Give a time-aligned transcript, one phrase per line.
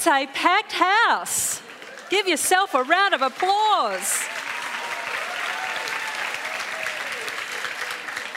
[0.00, 1.60] It's a packed house.
[2.08, 4.26] Give yourself a round of applause.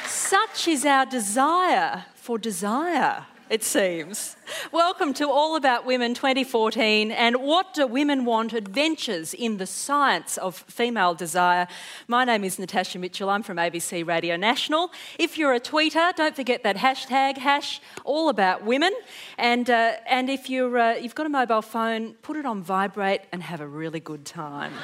[0.06, 4.36] Such is our desire for desire, it seems.
[4.72, 8.54] Welcome to All About Women 2014 and What Do Women Want?
[8.54, 11.68] Adventures in the Science of Female Desire.
[12.08, 13.30] My name is Natasha Mitchell.
[13.30, 14.90] I'm from ABC Radio National.
[15.20, 18.94] If you're a tweeter, don't forget that hashtag, hash All About Women.
[19.38, 23.22] And, uh, and if you're, uh, you've got a mobile phone, put it on vibrate
[23.34, 24.72] and have a really good time.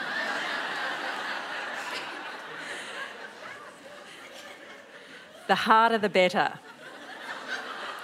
[5.48, 6.59] the harder the better.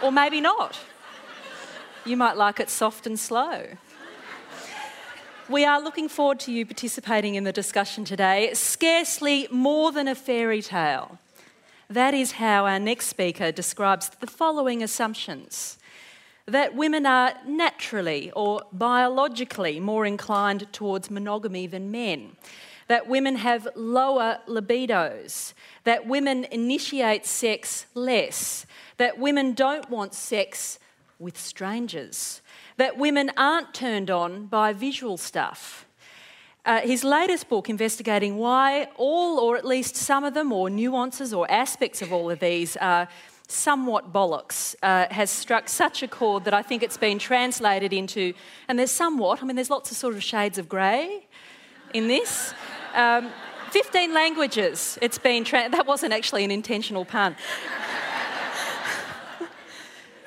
[0.01, 0.79] Or maybe not.
[2.05, 3.65] You might like it soft and slow.
[5.49, 8.51] We are looking forward to you participating in the discussion today.
[8.53, 11.17] Scarcely more than a fairy tale.
[11.89, 15.79] That is how our next speaker describes the following assumptions
[16.45, 22.35] that women are naturally or biologically more inclined towards monogamy than men,
[22.87, 25.53] that women have lower libidos,
[25.85, 30.77] that women initiate sex less, that women don't want sex
[31.19, 32.41] with strangers,
[32.77, 35.85] that women aren't turned on by visual stuff.
[36.65, 41.31] Uh, his latest book, investigating why all, or at least some of them, or nuances
[41.33, 43.07] or aspects of all of these, are
[43.47, 48.33] somewhat bollocks, uh, has struck such a chord that I think it's been translated into,
[48.67, 51.27] and there's somewhat, I mean, there's lots of sort of shades of grey
[51.93, 52.53] in this.
[52.95, 53.29] Um,
[53.71, 57.35] 15 languages it's been, tra- that wasn't actually an intentional pun.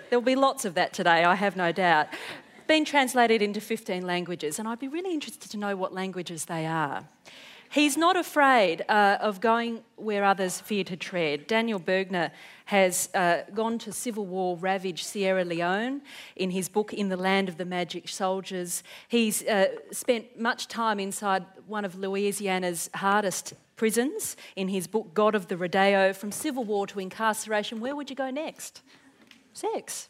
[0.08, 2.08] There'll be lots of that today, I have no doubt.
[2.66, 6.66] Been translated into 15 languages, and I'd be really interested to know what languages they
[6.66, 7.04] are.
[7.70, 11.46] He's not afraid uh, of going where others fear to tread.
[11.46, 12.30] Daniel Bergner
[12.64, 16.00] has uh, gone to civil war ravaged Sierra Leone
[16.36, 18.82] in his book In the Land of the Magic Soldiers.
[19.08, 25.34] He's uh, spent much time inside one of Louisiana's hardest prisons in his book God
[25.34, 26.14] of the Rodeo.
[26.14, 28.80] From civil war to incarceration, where would you go next?
[29.58, 30.08] Sex.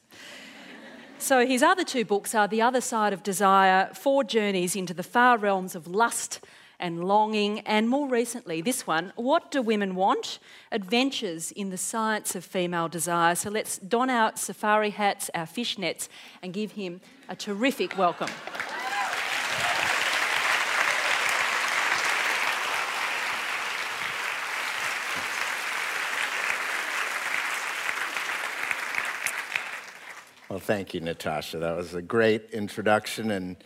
[1.19, 5.03] So his other two books are The Other Side of Desire, Four Journeys into the
[5.03, 6.41] Far Realms of Lust
[6.79, 10.39] and Longing, and more recently, this one, What Do Women Want?
[10.71, 13.35] Adventures in the Science of Female Desire.
[13.35, 16.09] So let's don our safari hats, our fishnets,
[16.41, 18.31] and give him a terrific welcome.
[30.49, 31.59] Well, thank you, Natasha.
[31.59, 33.57] That was a great introduction, and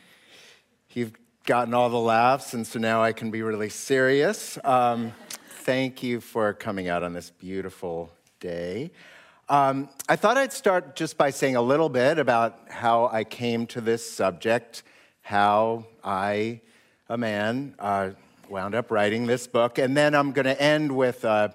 [0.90, 1.12] you've
[1.44, 4.58] gotten all the laughs, and so now I can be really serious.
[4.64, 5.12] Um,
[5.60, 8.10] thank you for coming out on this beautiful
[8.40, 8.90] day.
[9.48, 13.68] Um, I thought I'd start just by saying a little bit about how I came
[13.68, 14.82] to this subject,
[15.20, 16.62] how I,
[17.08, 18.10] a man, uh,
[18.48, 21.54] wound up writing this book, and then I'm going to end with a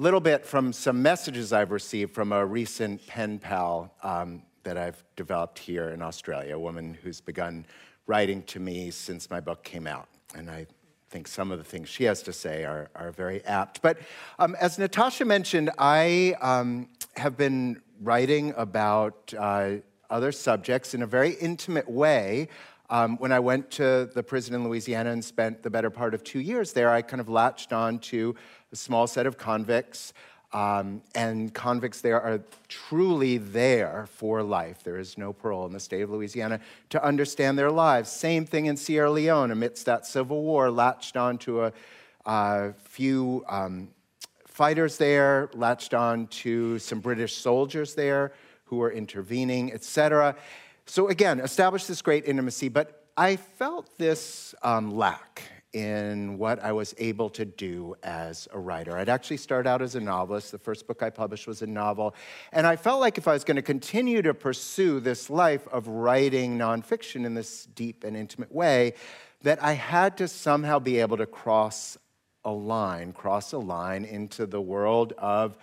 [0.00, 5.04] little bit from some messages I've received from a recent pen pal um, that I've
[5.16, 7.66] developed here in Australia, a woman who's begun
[8.06, 10.08] writing to me since my book came out.
[10.34, 10.66] And I
[11.10, 13.82] think some of the things she has to say are, are very apt.
[13.82, 13.98] But
[14.38, 19.72] um, as Natasha mentioned, I um, have been writing about uh,
[20.08, 22.48] other subjects in a very intimate way.
[22.92, 26.22] Um, when I went to the prison in Louisiana and spent the better part of
[26.22, 28.34] two years there, I kind of latched on to
[28.70, 30.12] a small set of convicts.
[30.52, 34.84] Um, and convicts there are truly there for life.
[34.84, 36.60] There is no parole in the state of Louisiana
[36.90, 38.12] to understand their lives.
[38.12, 41.72] Same thing in Sierra Leone, amidst that civil war, latched onto a,
[42.26, 43.88] a few um,
[44.46, 48.34] fighters there, latched on to some British soldiers there
[48.66, 50.36] who were intervening, etc.
[50.86, 56.72] So again, establish this great intimacy, but I felt this um, lack in what I
[56.72, 58.96] was able to do as a writer.
[58.96, 60.52] I'd actually started out as a novelist.
[60.52, 62.14] The first book I published was a novel.
[62.52, 65.88] And I felt like if I was going to continue to pursue this life of
[65.88, 68.94] writing nonfiction in this deep and intimate way,
[69.42, 71.96] that I had to somehow be able to cross
[72.44, 75.56] a line, cross a line into the world of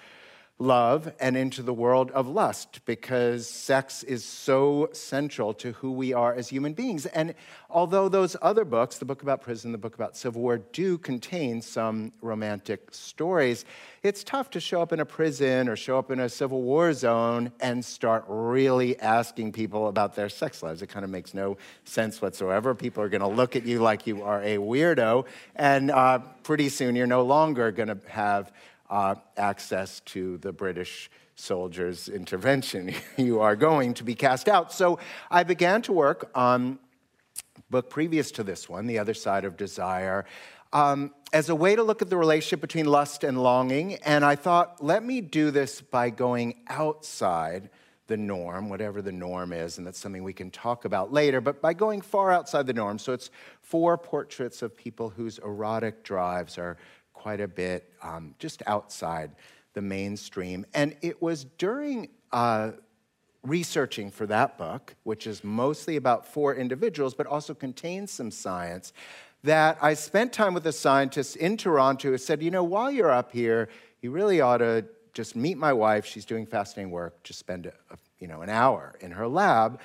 [0.62, 6.12] love and into the world of lust because sex is so central to who we
[6.12, 7.06] are as human beings.
[7.06, 7.34] And
[7.70, 11.62] although those other books, the book about prison, the book about civil war, do contain
[11.62, 13.64] some romantic stories,
[14.04, 16.92] it's tough to show up in a prison or show up in a civil war
[16.92, 20.82] zone and start really asking people about their sex lives.
[20.82, 22.76] It kind of makes no sense whatsoever.
[22.76, 26.68] People are going to look at you like you are a weirdo, and uh, pretty
[26.68, 28.52] soon you're no longer going to have
[28.90, 32.94] uh, access to the British soldier's intervention.
[33.18, 34.74] you are going to be cast out.
[34.74, 35.00] So
[35.32, 36.80] I began to work on
[37.70, 40.26] book previous to this one, The Other Side of Desire,
[40.74, 43.96] um, as a way to look at the relationship between lust and longing.
[43.96, 47.70] And I thought, let me do this by going outside
[48.08, 51.62] the norm, whatever the norm is, and that's something we can talk about later, but
[51.62, 52.98] by going far outside the norm.
[52.98, 53.30] So it's
[53.62, 56.78] four portraits of people whose erotic drives are
[57.20, 59.32] quite a bit um, just outside
[59.74, 60.66] the mainstream.
[60.74, 62.72] And it was during uh,
[63.44, 68.94] researching for that book, which is mostly about four individuals, but also contains some science,
[69.44, 73.12] that I spent time with a scientist in Toronto who said, you know, while you're
[73.12, 73.70] up here,
[74.02, 76.06] you really ought to just meet my wife.
[76.06, 77.24] She's doing fascinating work.
[77.24, 77.74] Just spend a,
[78.20, 79.80] you know, an hour in her lab.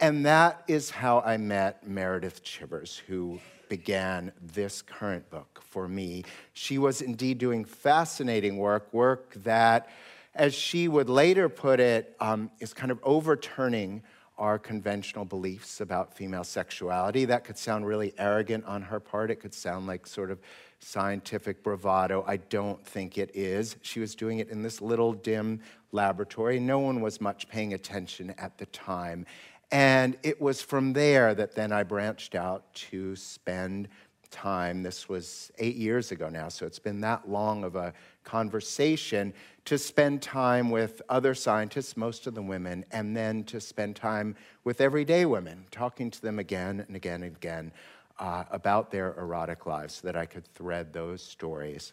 [0.00, 3.38] And that is how I met Meredith Chivers, who
[3.68, 6.24] began this current book for me.
[6.54, 9.90] She was indeed doing fascinating work, work that,
[10.34, 14.02] as she would later put it, um, is kind of overturning
[14.38, 17.26] our conventional beliefs about female sexuality.
[17.26, 19.30] That could sound really arrogant on her part.
[19.30, 20.40] It could sound like sort of
[20.78, 22.24] scientific bravado.
[22.26, 23.76] I don't think it is.
[23.82, 25.60] She was doing it in this little dim
[25.92, 26.58] laboratory.
[26.58, 29.26] No one was much paying attention at the time.
[29.72, 33.88] And it was from there that then I branched out to spend
[34.30, 34.82] time.
[34.82, 37.92] This was eight years ago now, so it's been that long of a
[38.24, 39.32] conversation
[39.64, 44.36] to spend time with other scientists, most of them women, and then to spend time
[44.64, 47.72] with everyday women, talking to them again and again and again
[48.18, 51.92] uh, about their erotic lives so that I could thread those stories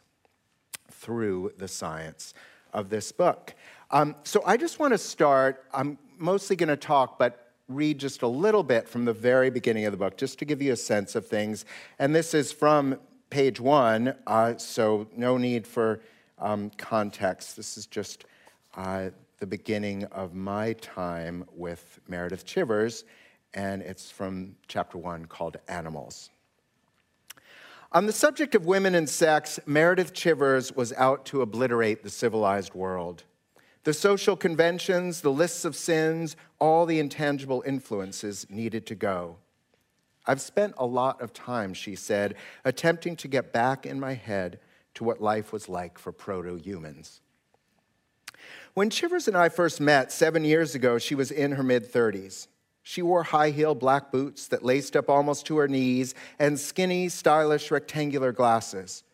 [0.91, 2.33] through the science
[2.73, 3.55] of this book.
[3.91, 5.65] Um, so I just want to start.
[5.73, 9.85] I'm mostly going to talk, but read just a little bit from the very beginning
[9.85, 11.65] of the book, just to give you a sense of things.
[11.99, 12.99] And this is from
[13.29, 15.99] page one, uh, so no need for
[16.39, 17.57] um, context.
[17.57, 18.25] This is just
[18.75, 19.09] uh,
[19.39, 23.03] the beginning of my time with Meredith Chivers,
[23.53, 26.29] and it's from chapter one called Animals.
[27.91, 32.73] On the subject of women and sex, Meredith Chivers was out to obliterate the civilized
[32.73, 33.23] world.
[33.87, 39.37] The social conventions, the lists of sins, all the intangible influences needed to go.
[40.25, 42.35] I've spent a lot of time, she said,
[42.65, 44.59] attempting to get back in my head
[44.95, 47.21] to what life was like for proto humans.
[48.73, 52.47] When Chivers and I first met seven years ago, she was in her mid 30s.
[52.83, 57.07] She wore high heel black boots that laced up almost to her knees and skinny,
[57.07, 59.05] stylish rectangular glasses.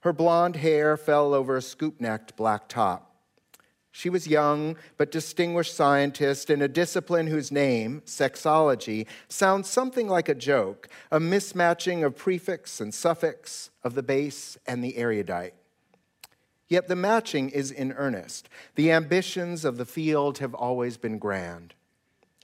[0.00, 3.10] Her blonde hair fell over a scoop necked black top.
[3.96, 10.28] She was young but distinguished scientist in a discipline whose name, sexology, sounds something like
[10.28, 15.54] a joke, a mismatching of prefix and suffix, of the base and the erudite.
[16.66, 18.48] Yet the matching is in earnest.
[18.74, 21.74] The ambitions of the field have always been grand,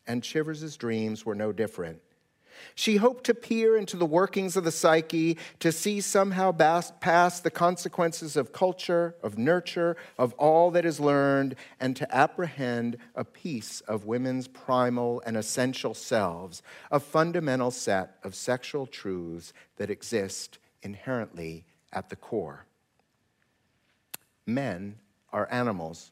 [0.06, 2.00] and Chivers's dreams were no different.
[2.74, 7.50] She hoped to peer into the workings of the psyche, to see somehow past the
[7.50, 13.80] consequences of culture, of nurture, of all that is learned, and to apprehend a piece
[13.82, 21.64] of women's primal and essential selves, a fundamental set of sexual truths that exist inherently
[21.92, 22.66] at the core.
[24.46, 24.96] Men
[25.32, 26.10] are animals.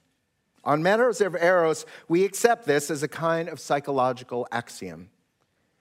[0.64, 5.08] On matters of Eros, we accept this as a kind of psychological axiom.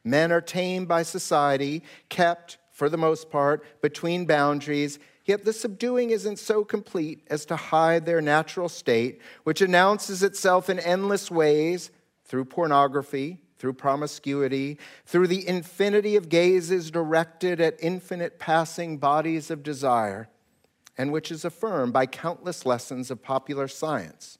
[0.07, 6.11] Men are tamed by society, kept, for the most part, between boundaries, yet the subduing
[6.11, 11.91] isn't so complete as to hide their natural state, which announces itself in endless ways
[12.23, 19.61] through pornography, through promiscuity, through the infinity of gazes directed at infinite passing bodies of
[19.61, 20.29] desire,
[20.97, 24.37] and which is affirmed by countless lessons of popular science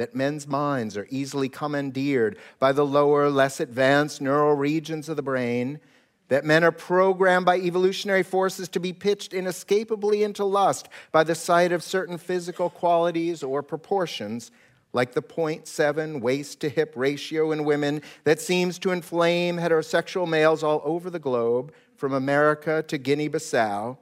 [0.00, 5.22] that men's minds are easily commandeered by the lower, less advanced neural regions of the
[5.22, 5.78] brain,
[6.28, 11.34] that men are programmed by evolutionary forces to be pitched inescapably into lust by the
[11.34, 14.50] sight of certain physical qualities or proportions,
[14.94, 20.62] like the 0.7 waist to hip ratio in women that seems to inflame heterosexual males
[20.62, 23.98] all over the globe, from America to Guinea Bissau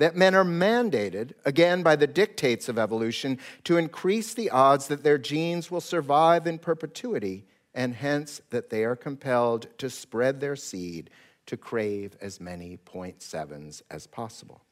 [0.00, 5.02] that men are mandated, again by the dictates of evolution, to increase the odds that
[5.02, 10.56] their genes will survive in perpetuity, and hence that they are compelled to spread their
[10.56, 11.10] seed
[11.44, 14.62] to crave as many point sevens as possible.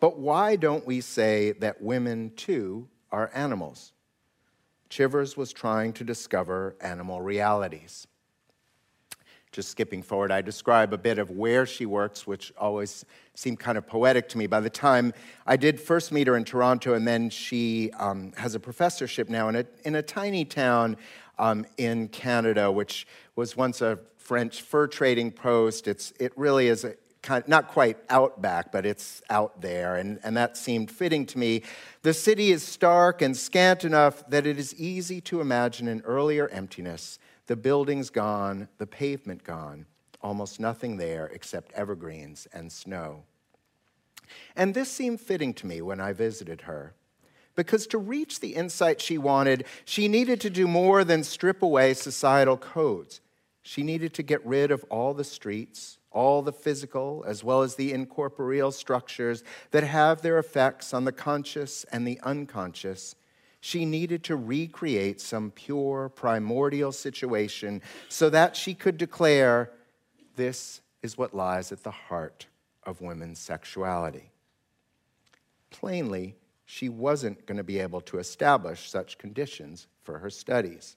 [0.00, 3.92] but why don't we say that women too are animals?
[4.88, 8.06] Chivers was trying to discover animal realities.
[9.56, 13.78] Just skipping forward, I describe a bit of where she works, which always seemed kind
[13.78, 14.46] of poetic to me.
[14.46, 15.14] By the time
[15.46, 19.48] I did first meet her in Toronto, and then she um, has a professorship now
[19.48, 20.98] in a, in a tiny town
[21.38, 25.88] um, in Canada, which was once a French fur trading post.
[25.88, 30.20] It's, it really is a, kind of, not quite outback, but it's out there, and,
[30.22, 31.62] and that seemed fitting to me.
[32.02, 36.46] The city is stark and scant enough that it is easy to imagine an earlier
[36.48, 39.86] emptiness the buildings gone, the pavement gone,
[40.20, 43.22] almost nothing there except evergreens and snow.
[44.56, 46.94] And this seemed fitting to me when I visited her.
[47.54, 51.94] Because to reach the insight she wanted, she needed to do more than strip away
[51.94, 53.20] societal codes.
[53.62, 57.76] She needed to get rid of all the streets, all the physical as well as
[57.76, 63.14] the incorporeal structures that have their effects on the conscious and the unconscious
[63.60, 69.70] she needed to recreate some pure, primordial situation so that she could declare,
[70.36, 72.46] This is what lies at the heart
[72.84, 74.30] of women's sexuality.
[75.70, 80.96] Plainly, she wasn't going to be able to establish such conditions for her studies.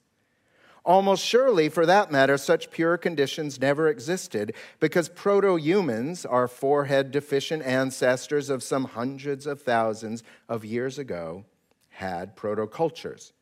[0.86, 7.12] Almost surely, for that matter, such pure conditions never existed because proto humans, our forehead
[7.12, 11.44] deficient ancestors of some hundreds of thousands of years ago,
[12.00, 13.34] had protocultures.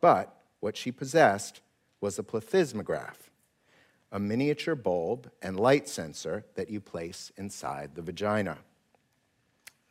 [0.00, 1.60] But what she possessed
[2.00, 3.28] was a plethysmograph,
[4.10, 8.56] a miniature bulb and light sensor that you place inside the vagina.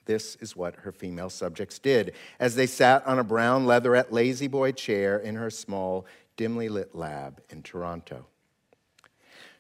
[0.06, 4.72] This is what her female subjects did as they sat on a brown leatherette La-Z-Boy
[4.72, 8.26] chair in her small, dimly lit lab in Toronto.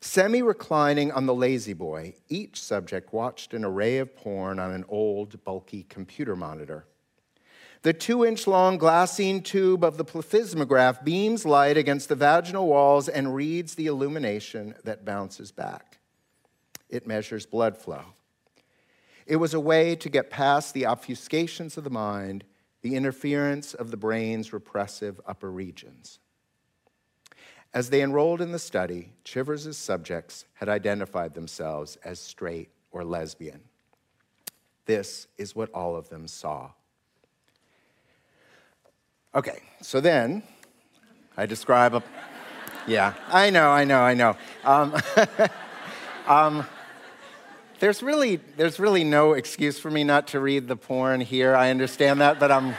[0.02, 5.44] Semi reclining on the La-Z-Boy, each subject watched an array of porn on an old,
[5.44, 6.88] bulky computer monitor.
[7.82, 13.08] The two inch long glassine tube of the plethysmograph beams light against the vaginal walls
[13.08, 16.00] and reads the illumination that bounces back.
[16.90, 18.04] It measures blood flow.
[19.26, 22.44] It was a way to get past the obfuscations of the mind,
[22.82, 26.20] the interference of the brain's repressive upper regions.
[27.74, 33.62] As they enrolled in the study, Chivers' subjects had identified themselves as straight or lesbian.
[34.86, 36.72] This is what all of them saw.
[39.36, 40.42] Okay, so then
[41.38, 42.02] I describe a.
[42.88, 44.36] Yeah, I know, I know, I know.
[44.64, 44.96] Um,
[46.28, 46.66] um,
[47.78, 51.56] there's really, there's really no excuse for me not to read the porn here.
[51.56, 52.74] I understand that, but I'm,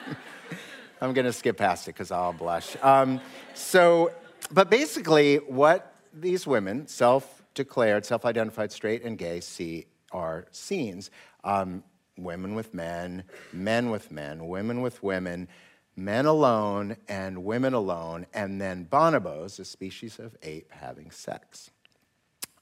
[1.00, 2.76] I'm to skip past it because I'll blush.
[2.82, 3.18] Um,
[3.54, 4.12] so,
[4.50, 11.10] but basically, what these women, self-declared, self-identified straight and gay, see are scenes.
[11.44, 11.82] Um,
[12.16, 15.48] women with men, men with men, women with women,
[15.96, 21.70] men alone and women alone, and then bonobos, a species of ape, having sex.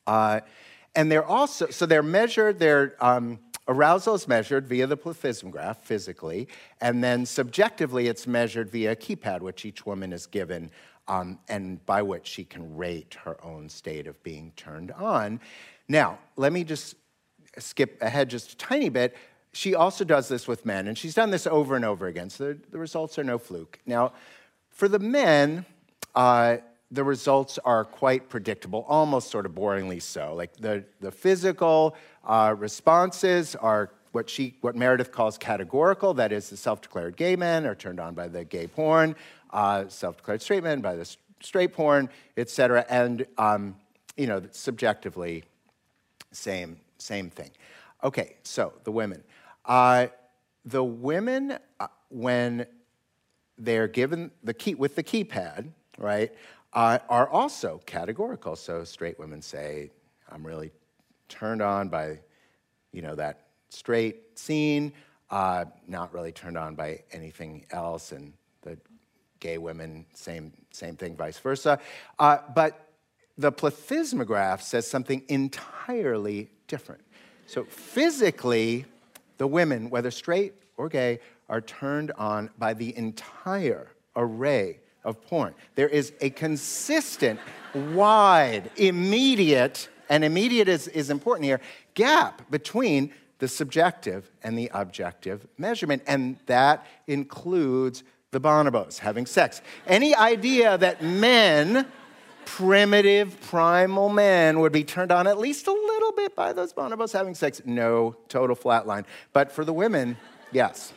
[0.07, 0.41] Uh,
[0.95, 6.47] and they're also, so they're measured, their um, arousal is measured via the plethysmograph physically,
[6.81, 10.71] and then subjectively it's measured via a keypad, which each woman is given,
[11.09, 15.41] um, and by which she can rate her own state of being turned on.
[15.89, 16.95] Now, let me just
[17.59, 19.17] skip ahead just a tiny bit
[19.55, 22.49] she also does this with men, and she's done this over and over again, so
[22.49, 23.79] the, the results are no fluke.
[23.87, 24.13] Now,
[24.71, 25.65] for the men,
[26.15, 26.59] uh,
[26.91, 30.35] the results are quite predictable, almost sort of boringly so.
[30.35, 36.15] Like the, the physical uh, responses are what she, what Meredith calls categorical.
[36.15, 39.17] That is, the self-declared gay men are turned on by the gay porn,
[39.51, 42.85] uh, self-declared straight men by the straight porn, et cetera.
[42.89, 43.77] And um,
[44.17, 45.43] you know, subjectively,
[46.31, 47.51] same same thing.
[48.03, 49.23] Okay, so the women.
[49.65, 50.09] Uh,
[50.65, 52.67] the women, uh, when
[53.59, 56.33] they're given the key with the keypad, right,
[56.73, 58.57] uh, are also categorical.
[58.57, 59.91] So straight women say,
[60.31, 60.73] "I'm really
[61.29, 62.21] turned on by,
[62.93, 64.93] you know, that straight scene.
[65.31, 68.79] Uh, not really turned on by anything else." And the
[69.41, 71.79] gay women, same same thing, vice versa.
[72.19, 72.89] Uh, but
[73.39, 77.03] the plethysmograph says something entirely different.
[77.47, 78.87] So physically,
[79.39, 85.55] the women, whether straight or gay, are turned on by the entire array of porn.
[85.75, 87.39] There is a consistent,
[87.75, 91.61] wide, immediate, and immediate is, is important here,
[91.95, 99.61] gap between the subjective and the objective measurement, and that includes the bonobos having sex.
[99.87, 101.87] Any idea that men
[102.47, 107.13] primitive, primal men would be turned on at least a little bit by those bonobos
[107.13, 107.63] having sex.
[107.65, 109.05] No, total flatline.
[109.33, 110.17] But for the women,
[110.53, 110.93] yes.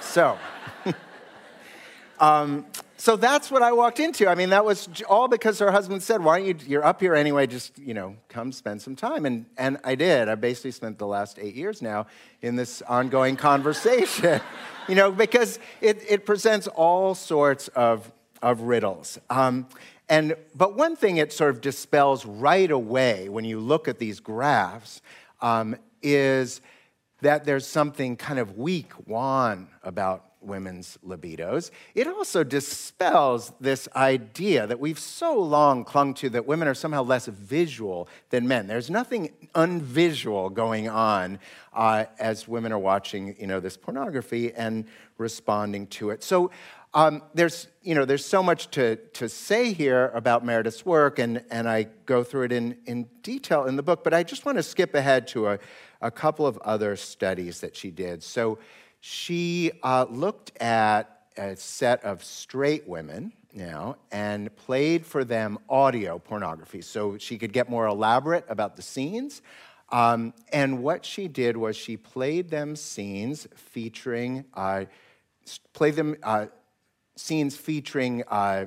[0.00, 0.38] So,
[2.20, 4.26] um, so that's what I walked into.
[4.26, 6.56] I mean, that was all because her husband said, "Why don't you?
[6.66, 7.46] You're up here anyway.
[7.46, 10.28] Just you know, come spend some time." And and I did.
[10.28, 12.06] I basically spent the last eight years now
[12.40, 14.40] in this ongoing conversation.
[14.88, 18.10] you know, because it it presents all sorts of
[18.42, 19.18] of riddles.
[19.28, 19.66] Um,
[20.08, 24.20] and but one thing it sort of dispels right away when you look at these
[24.20, 25.02] graphs
[25.40, 26.60] um, is
[27.22, 31.70] that there's something kind of weak, wan about women's libidos.
[31.94, 37.02] It also dispels this idea that we've so long clung to that women are somehow
[37.02, 38.66] less visual than men.
[38.66, 41.40] There's nothing unvisual going on
[41.72, 44.84] uh, as women are watching, you know, this pornography and
[45.18, 46.22] responding to it.
[46.22, 46.50] So
[46.96, 51.44] um, there's, you know, there's so much to, to say here about Meredith's work, and,
[51.50, 54.56] and I go through it in, in detail in the book, but I just want
[54.56, 55.58] to skip ahead to a,
[56.00, 58.22] a couple of other studies that she did.
[58.22, 58.58] So
[59.00, 66.18] she uh, looked at a set of straight women now and played for them audio
[66.18, 69.42] pornography so she could get more elaborate about the scenes.
[69.90, 74.86] Um, and what she did was she played them scenes featuring, uh,
[75.74, 76.46] played them uh,
[77.16, 78.66] scenes featuring, uh,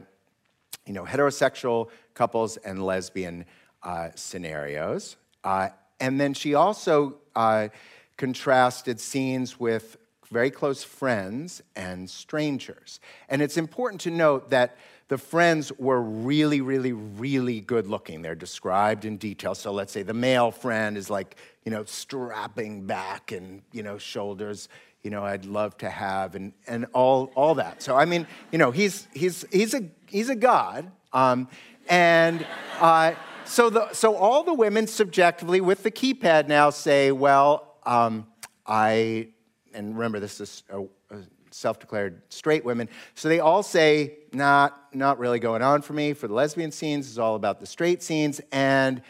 [0.85, 3.45] you know, heterosexual couples and lesbian
[3.83, 5.15] uh, scenarios.
[5.43, 7.69] Uh, and then she also uh,
[8.17, 9.97] contrasted scenes with
[10.31, 12.99] very close friends and strangers.
[13.29, 14.77] And it's important to note that
[15.07, 18.21] the friends were really, really, really good looking.
[18.21, 19.55] They're described in detail.
[19.55, 23.97] So let's say the male friend is like, you know, strapping back and, you know,
[23.97, 24.69] shoulders,
[25.03, 27.81] you know, I'd love to have and, and all, all that.
[27.81, 30.91] So, I mean, you know, he's, he's, he's, a, he's a god.
[31.13, 31.47] Um,
[31.87, 32.45] and
[32.79, 33.13] uh,
[33.45, 38.27] so, the, so all the women subjectively with the keypad now say, well, um,
[38.67, 39.29] I
[39.73, 42.89] and remember this is a, a self-declared straight women.
[43.15, 46.13] So they all say, not, not really going on for me.
[46.13, 48.41] For the lesbian scenes, it's all about the straight scenes.
[48.51, 49.01] And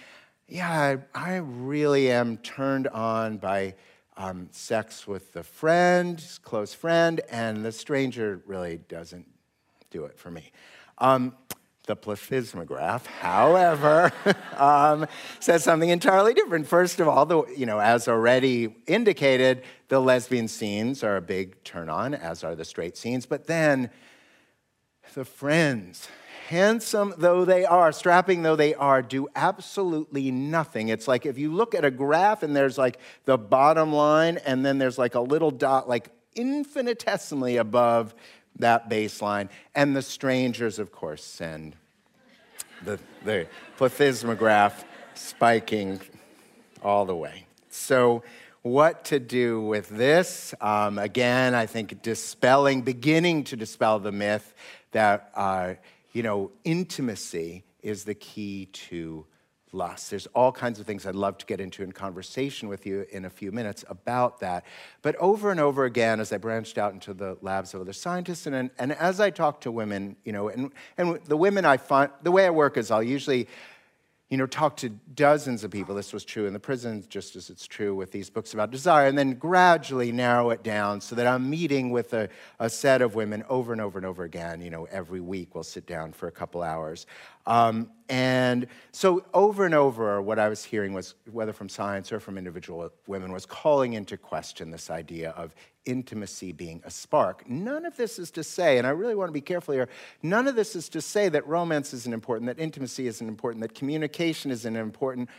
[0.47, 3.75] yeah, I, I really am turned on by
[4.19, 9.25] um, sex with the friend, close friend, and the stranger really doesn't
[9.89, 10.51] do it for me.
[10.97, 11.35] Um,
[11.87, 14.11] the plethysmograph, however,
[14.57, 15.07] um,
[15.39, 16.67] says something entirely different.
[16.67, 21.63] First of all, the, you know, as already indicated, the lesbian scenes are a big
[21.63, 23.25] turn on, as are the straight scenes.
[23.25, 23.89] But then
[25.13, 26.09] the friends,
[26.49, 30.89] handsome though they are, strapping though they are, do absolutely nothing.
[30.89, 34.65] It's like if you look at a graph and there's like the bottom line, and
[34.65, 38.15] then there's like a little dot, like infinitesimally above
[38.57, 39.49] that baseline.
[39.75, 41.75] And the strangers, of course, send
[42.83, 43.45] the, the
[43.77, 44.73] plethysmograph
[45.13, 46.01] spiking
[46.81, 47.45] all the way.
[47.69, 48.23] So,
[48.63, 50.55] what to do with this?
[50.59, 54.53] Um, again, I think dispelling, beginning to dispel the myth
[54.91, 55.75] that, uh,
[56.19, 59.25] you know, intimacy is the key to
[59.71, 60.09] lust.
[60.09, 63.23] There's all kinds of things I'd love to get into in conversation with you in
[63.23, 64.65] a few minutes about that.
[65.01, 68.47] But over and over again, as I branched out into the labs of other scientists,
[68.47, 72.11] and, and as I talk to women, you know, and, and the women I find,
[72.21, 73.47] the way I work is I'll usually
[74.29, 75.95] you know, talk to dozens of people.
[75.95, 79.07] This was true in the prisons, just as it's true with these books about desire,
[79.07, 83.15] and then gradually narrow it down so that I'm meeting with a, a set of
[83.15, 84.61] women over and over and over again.
[84.61, 87.07] You know, every week we'll sit down for a couple hours.
[87.45, 92.19] Um, and so over and over, what I was hearing was, whether from science or
[92.19, 95.53] from individual women, was calling into question this idea of
[95.85, 97.47] intimacy being a spark.
[97.49, 99.89] None of this is to say, and I really want to be careful here,
[100.21, 103.75] none of this is to say that romance isn't important, that intimacy isn't important, that
[103.75, 105.29] communication isn't important.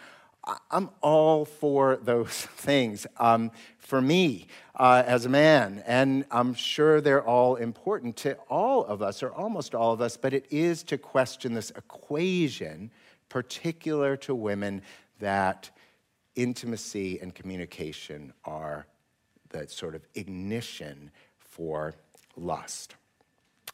[0.70, 3.07] I'm all for those things.
[3.18, 8.85] Um, for me, uh, as a man, and I'm sure they're all important to all
[8.85, 12.90] of us, or almost all of us, but it is to question this equation,
[13.29, 14.83] particular to women,
[15.18, 15.70] that
[16.37, 18.87] intimacy and communication are
[19.50, 21.94] the sort of ignition for
[22.37, 22.94] lust.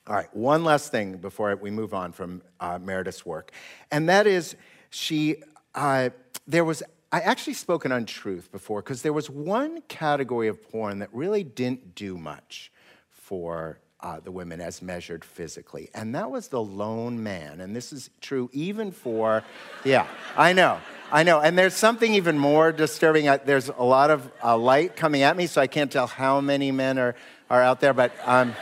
[0.06, 3.50] All right, one last thing before we move on from uh, Meredith's work,
[3.90, 4.56] and that is
[4.90, 5.42] she,
[5.76, 6.10] uh,
[6.46, 10.98] there was I actually spoke an untruth before because there was one category of porn
[10.98, 12.72] that really didn't do much
[13.10, 17.60] for uh, the women as measured physically, and that was the lone man.
[17.60, 19.44] And this is true even for,
[19.84, 20.78] yeah, I know,
[21.12, 21.40] I know.
[21.40, 23.26] And there's something even more disturbing.
[23.44, 26.72] There's a lot of uh, light coming at me, so I can't tell how many
[26.72, 27.14] men are,
[27.48, 28.54] are out there, but, um,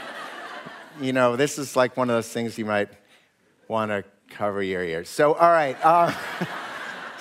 [1.01, 2.91] you know, this is like one of those things you might
[3.69, 5.09] want to cover your ears.
[5.09, 5.77] So, all right.
[5.83, 6.15] Uh,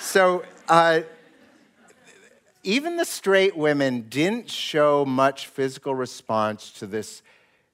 [0.04, 1.00] so, uh,
[2.62, 7.22] even the straight women didn't show much physical response to this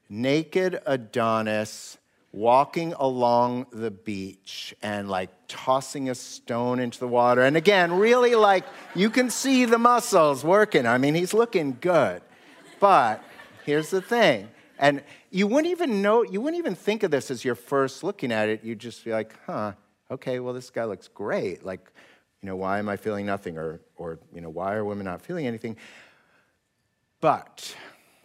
[0.08, 1.98] naked Adonis
[2.32, 7.42] walking along the beach and like tossing a stone into the water.
[7.42, 8.64] And again, really like
[8.94, 10.86] you can see the muscles working.
[10.86, 12.22] I mean, he's looking good.
[12.78, 13.22] But
[13.64, 14.48] here's the thing.
[14.78, 18.32] And you wouldn't even know, you wouldn't even think of this as your first looking
[18.32, 18.64] at it.
[18.64, 19.72] You'd just be like, huh,
[20.10, 21.64] okay, well, this guy looks great.
[21.64, 21.92] Like,
[22.42, 23.58] you know, why am I feeling nothing?
[23.58, 25.76] Or, or you know, why are women not feeling anything?
[27.20, 27.74] But,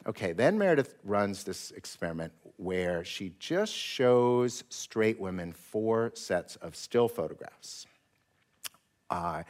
[0.08, 6.76] okay, then Meredith runs this experiment where she just shows straight women four sets of
[6.76, 7.86] still photographs.
[9.10, 9.44] Uh,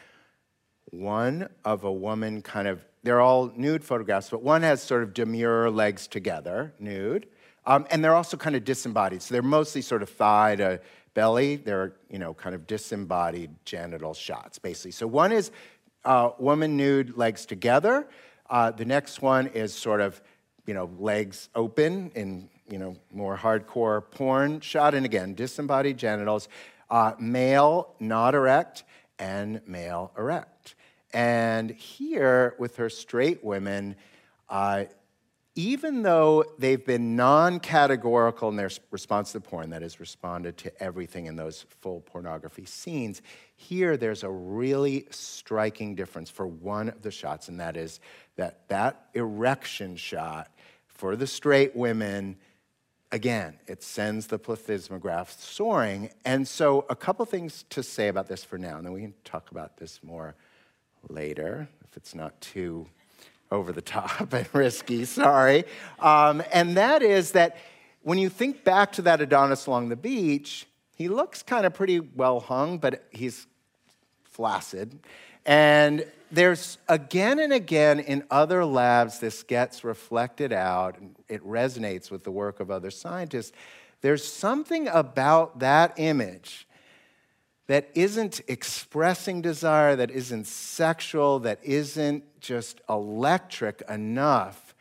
[0.92, 5.14] one of a woman kind of, they're all nude photographs, but one has sort of
[5.14, 7.28] demure legs together, nude.
[7.68, 9.22] Um, and they're also kind of disembodied.
[9.22, 10.82] So they're mostly sort of thigh to
[11.16, 11.56] belly.
[11.56, 14.92] They're, you know, kind of disembodied genital shots, basically.
[14.92, 15.50] So one is
[16.04, 18.08] uh, woman nude, legs together.
[18.48, 20.22] Uh, the next one is sort of,
[20.68, 24.94] you know, legs open in, you know, more hardcore porn shot.
[24.94, 26.48] And again, disembodied genitals.
[26.88, 28.84] Uh, male, not erect,
[29.18, 30.76] and male erect.
[31.12, 33.96] And here, with her straight women,
[34.50, 34.84] uh,
[35.56, 40.84] even though they've been non categorical in their response to porn, that is, responded to
[40.84, 43.22] everything in those full pornography scenes,
[43.56, 48.02] here there's a really striking difference for one of the shots, and that is
[48.36, 50.52] that that erection shot
[50.88, 52.38] for the straight women,
[53.12, 56.10] again, it sends the plethysmograph soaring.
[56.26, 59.14] And so, a couple things to say about this for now, and then we can
[59.24, 60.36] talk about this more
[61.08, 62.88] later if it's not too
[63.52, 65.66] over the top and risky, sorry.
[66.00, 67.58] Um, and that is that
[68.04, 72.00] when you think back to that Adonis along the beach, he looks kind of pretty
[72.00, 73.48] well hung, but he's
[74.24, 75.00] flaccid.
[75.46, 82.12] And there's again and again in other labs, this gets reflected out, and it resonates
[82.12, 83.52] with the work of other scientists.
[84.02, 86.65] There's something about that image
[87.68, 94.76] that isn't expressing desire, that isn't sexual, that isn't just electric enough.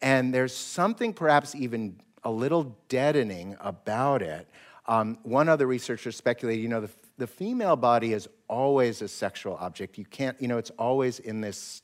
[0.00, 4.48] And there's something perhaps even a little deadening about it.
[4.86, 9.56] Um, one other researcher speculated, you know, the, the female body is always a sexual
[9.60, 9.98] object.
[9.98, 11.82] You can't, you know, it's always in this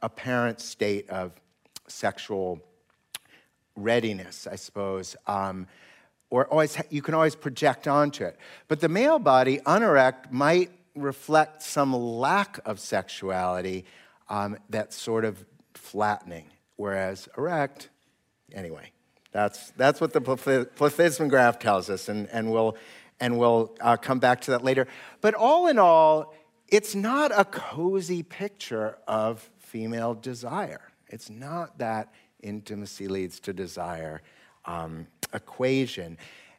[0.00, 1.32] apparent state of
[1.86, 2.60] sexual
[3.76, 5.14] readiness, I suppose.
[5.26, 5.66] Um,
[6.30, 8.36] or always, you can always project onto it.
[8.68, 13.84] But the male body, unerect, might reflect some lack of sexuality
[14.28, 17.88] um, that's sort of flattening, whereas erect,
[18.52, 18.90] anyway,
[19.32, 22.76] that's, that's what the plethysmograph tells us, and, and we'll,
[23.20, 24.86] and we'll uh, come back to that later.
[25.20, 26.34] But all in all,
[26.68, 30.82] it's not a cozy picture of female desire.
[31.08, 32.12] It's not that
[32.42, 34.22] intimacy leads to desire
[34.64, 36.18] um, equation.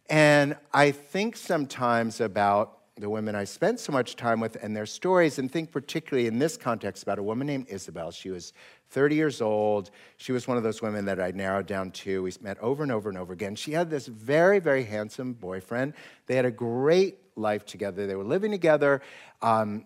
[0.10, 4.86] And I think sometimes about the women I spent so much time with and their
[4.86, 8.12] stories, and think particularly in this context about a woman named Isabel.
[8.12, 8.54] She was
[8.90, 9.92] 30 years old.
[10.18, 12.24] She was one of those women that I narrowed down to.
[12.24, 13.56] We met over and over and over again.
[13.56, 15.94] She had this very, very handsome boyfriend.
[16.26, 18.06] They had a great life together.
[18.06, 19.02] They were living together.
[19.42, 19.86] Um,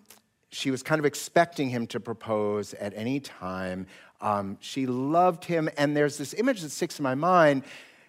[0.50, 3.86] she was kind of expecting him to propose at any time.
[4.20, 7.64] Um, she loved him, and there's this image that sticks in my mind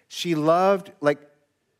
[0.08, 1.20] she loved, like,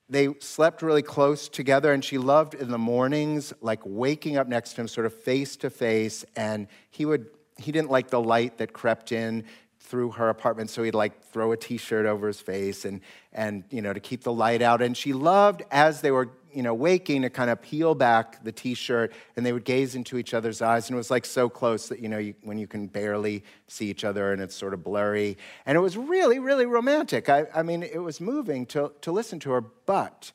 [0.09, 4.75] they slept really close together, and she loved in the mornings, like waking up next
[4.75, 6.25] to him, sort of face to face.
[6.37, 7.27] And he would,
[7.59, 9.45] he didn't like the light that crept in
[9.87, 13.01] through her apartment, so he'd like throw a t-shirt over his face and,
[13.33, 14.83] and you know, to keep the light out.
[14.83, 18.51] And she loved, as they were you know, waking to kind of peel back the
[18.51, 21.88] t-shirt and they would gaze into each other's eyes and it was like so close
[21.88, 24.83] that, you know, you, when you can barely see each other and it's sort of
[24.83, 25.37] blurry.
[25.66, 27.29] And it was really, really romantic.
[27.29, 30.33] I, I mean, it was moving to, to listen to her, but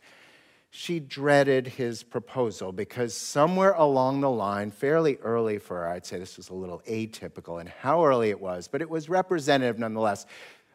[0.72, 6.18] she dreaded his proposal because somewhere along the line, fairly early for her, I'd say
[6.18, 10.26] this was a little atypical in how early it was, but it was representative nonetheless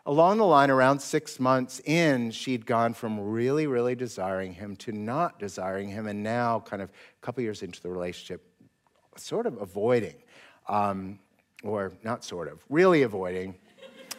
[0.06, 4.92] along the line, around six months in, she'd gone from really, really desiring him to
[4.92, 8.46] not desiring him, and now, kind of a couple years into the relationship,
[9.16, 10.14] sort of avoiding,
[10.68, 11.18] um,
[11.64, 13.56] or not sort of, really avoiding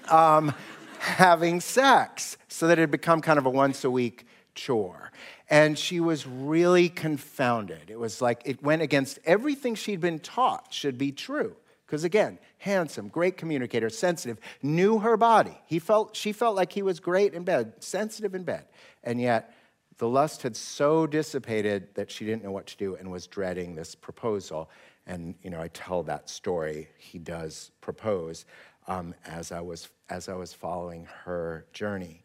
[0.10, 0.54] um,
[1.00, 5.12] having sex, so that it had become kind of a once a week chore.
[5.50, 7.90] And she was really confounded.
[7.90, 11.56] It was like it went against everything she'd been taught should be true.
[11.86, 15.58] Because again, handsome, great communicator, sensitive, knew her body.
[15.68, 18.66] He felt, she felt like he was great in bed, sensitive in bed.
[19.06, 19.54] And yet,
[19.98, 23.74] the lust had so dissipated that she didn't know what to do and was dreading
[23.74, 24.70] this proposal.
[25.08, 26.90] And, you know, I tell that story.
[26.98, 28.46] He does propose
[28.88, 32.24] um, as, I was, as I was following her journey.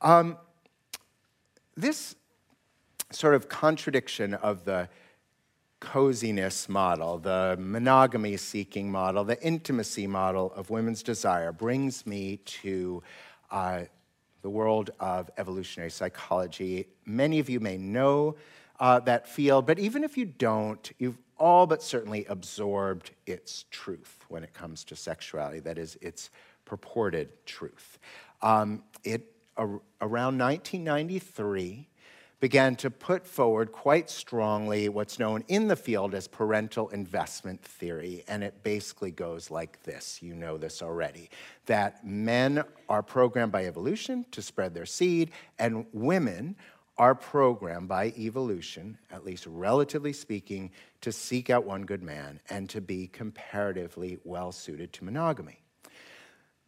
[0.00, 0.38] Um,
[1.76, 2.14] this
[3.10, 4.88] sort of contradiction of the
[5.80, 13.02] coziness model, the monogamy seeking model, the intimacy model of women's desire brings me to
[13.50, 13.82] uh,
[14.42, 16.86] the world of evolutionary psychology.
[17.04, 18.36] Many of you may know
[18.80, 24.24] uh, that field, but even if you don't, you've all but certainly absorbed its truth
[24.28, 26.30] when it comes to sexuality, that is, its
[26.64, 27.98] purported truth.
[28.42, 31.88] Um, it, around 1993,
[32.44, 38.22] began to put forward quite strongly what's known in the field as parental investment theory.
[38.28, 41.30] And it basically goes like this you know this already
[41.64, 46.54] that men are programmed by evolution to spread their seed, and women
[46.98, 52.68] are programmed by evolution, at least relatively speaking, to seek out one good man and
[52.68, 55.63] to be comparatively well suited to monogamy.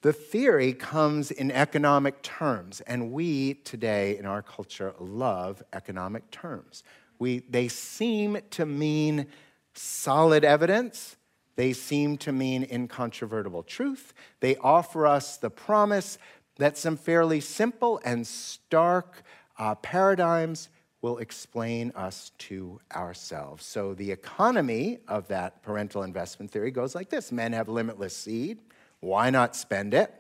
[0.02, 6.85] The theory comes in economic terms, and we today in our culture love economic terms.
[7.18, 9.26] We, they seem to mean
[9.74, 11.16] solid evidence,
[11.56, 14.12] they seem to mean incontrovertible truth.
[14.40, 16.18] They offer us the promise
[16.59, 19.22] that some fairly simple and stark
[19.59, 20.68] uh, paradigms
[21.00, 23.64] will explain us to ourselves.
[23.64, 28.59] So, the economy of that parental investment theory goes like this men have limitless seed.
[29.00, 30.12] Why not spend it?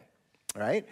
[0.54, 0.86] Right?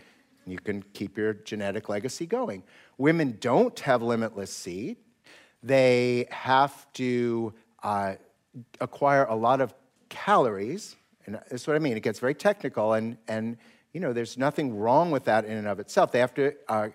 [0.47, 2.63] You can keep your genetic legacy going.
[2.99, 4.97] Women don't have limitless seed.
[5.63, 8.15] They have to uh,
[8.81, 9.75] acquire a lot of
[10.09, 10.97] calories.
[11.27, 11.97] And that's what I mean.
[11.97, 13.57] It gets very technical, and, and
[13.93, 16.13] you know, there's nothing wrong with that in and of itself.
[16.13, 16.89] They have to uh,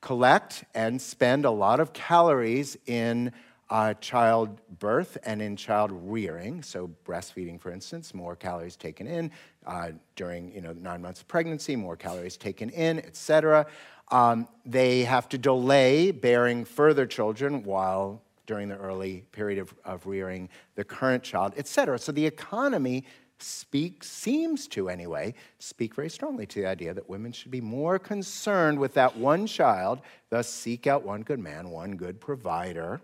[0.00, 3.32] collect and spend a lot of calories in
[3.68, 9.30] uh, childbirth and in child rearing, so breastfeeding, for instance, more calories taken in
[9.66, 13.66] uh, during you know nine months of pregnancy, more calories taken in, etc.
[14.10, 20.06] Um, they have to delay bearing further children while during the early period of, of
[20.06, 21.98] rearing the current child, etc.
[21.98, 23.04] So the economy
[23.38, 27.98] speaks, seems to anyway, speak very strongly to the idea that women should be more
[27.98, 30.00] concerned with that one child,
[30.30, 33.00] thus seek out one good man, one good provider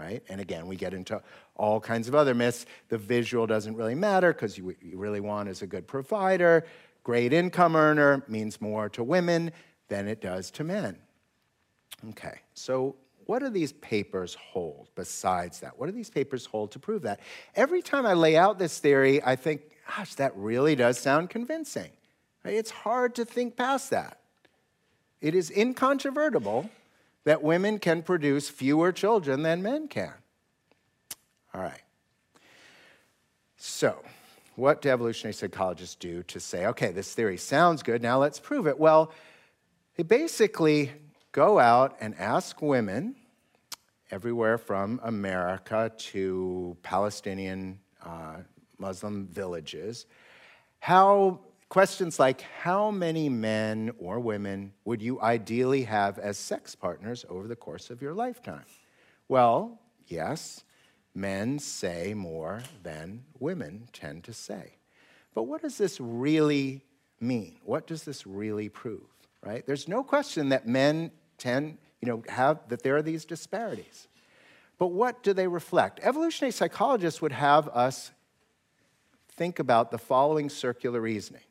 [0.00, 0.22] right?
[0.28, 1.22] And again, we get into
[1.54, 2.66] all kinds of other myths.
[2.88, 6.64] The visual doesn't really matter because you, you really want is a good provider.
[7.04, 9.52] Great income earner means more to women
[9.88, 10.96] than it does to men.
[12.10, 15.78] Okay, so what do these papers hold besides that?
[15.78, 17.20] What do these papers hold to prove that?
[17.54, 21.90] Every time I lay out this theory, I think, gosh, that really does sound convincing.
[22.44, 24.18] It's hard to think past that.
[25.20, 26.70] It is incontrovertible
[27.24, 30.12] that women can produce fewer children than men can.
[31.54, 31.82] All right.
[33.56, 34.02] So,
[34.56, 38.66] what do evolutionary psychologists do to say, okay, this theory sounds good, now let's prove
[38.66, 38.78] it?
[38.78, 39.12] Well,
[39.96, 40.92] they basically
[41.32, 43.16] go out and ask women
[44.10, 48.38] everywhere from America to Palestinian uh,
[48.78, 50.06] Muslim villages
[50.80, 57.24] how Questions like how many men or women would you ideally have as sex partners
[57.28, 58.64] over the course of your lifetime?
[59.28, 59.78] Well,
[60.08, 60.64] yes,
[61.14, 64.72] men say more than women tend to say.
[65.32, 66.82] But what does this really
[67.20, 67.58] mean?
[67.62, 69.06] What does this really prove?
[69.40, 69.64] Right?
[69.64, 74.08] There's no question that men tend, you know, have that there are these disparities.
[74.76, 76.00] But what do they reflect?
[76.02, 78.10] Evolutionary psychologists would have us
[79.28, 81.42] think about the following circular reasoning.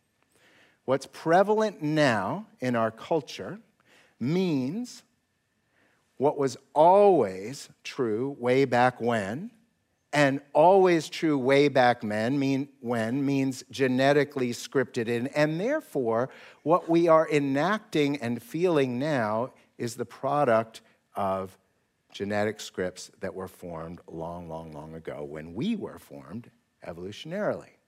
[0.90, 3.60] What's prevalent now in our culture
[4.20, 5.04] means
[6.18, 9.52] what was always true way back when,
[10.12, 16.32] and always true way back when, mean, when means genetically scripted in, and therefore
[16.64, 20.82] what we are enacting and feeling now is the product
[21.16, 21.56] of
[22.12, 26.50] genetic scripts that were formed long, long, long ago when we were formed
[26.84, 27.79] evolutionarily.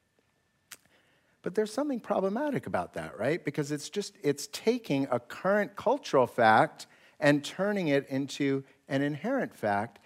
[1.42, 3.44] But there's something problematic about that, right?
[3.44, 6.88] Because it's just, it's taking a current cultural fact
[7.20, 10.00] and turning it into an inherent fact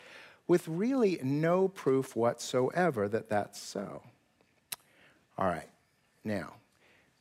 [0.48, 4.04] with really no proof whatsoever that that's so.
[5.38, 5.70] All right,
[6.24, 6.54] now,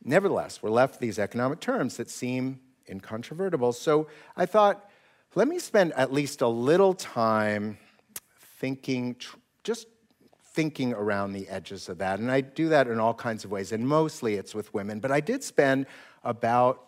[0.05, 3.73] nevertheless, we're left with these economic terms that seem incontrovertible.
[3.73, 4.89] So I thought,
[5.35, 7.79] let me spend at least a little time
[8.59, 9.17] thinking,
[9.65, 9.89] just
[10.55, 12.21] thinking around the edges of that.
[12.21, 15.01] And I do that in all kinds of ways, and mostly it's with women.
[15.01, 15.87] But I did spend
[16.23, 16.81] about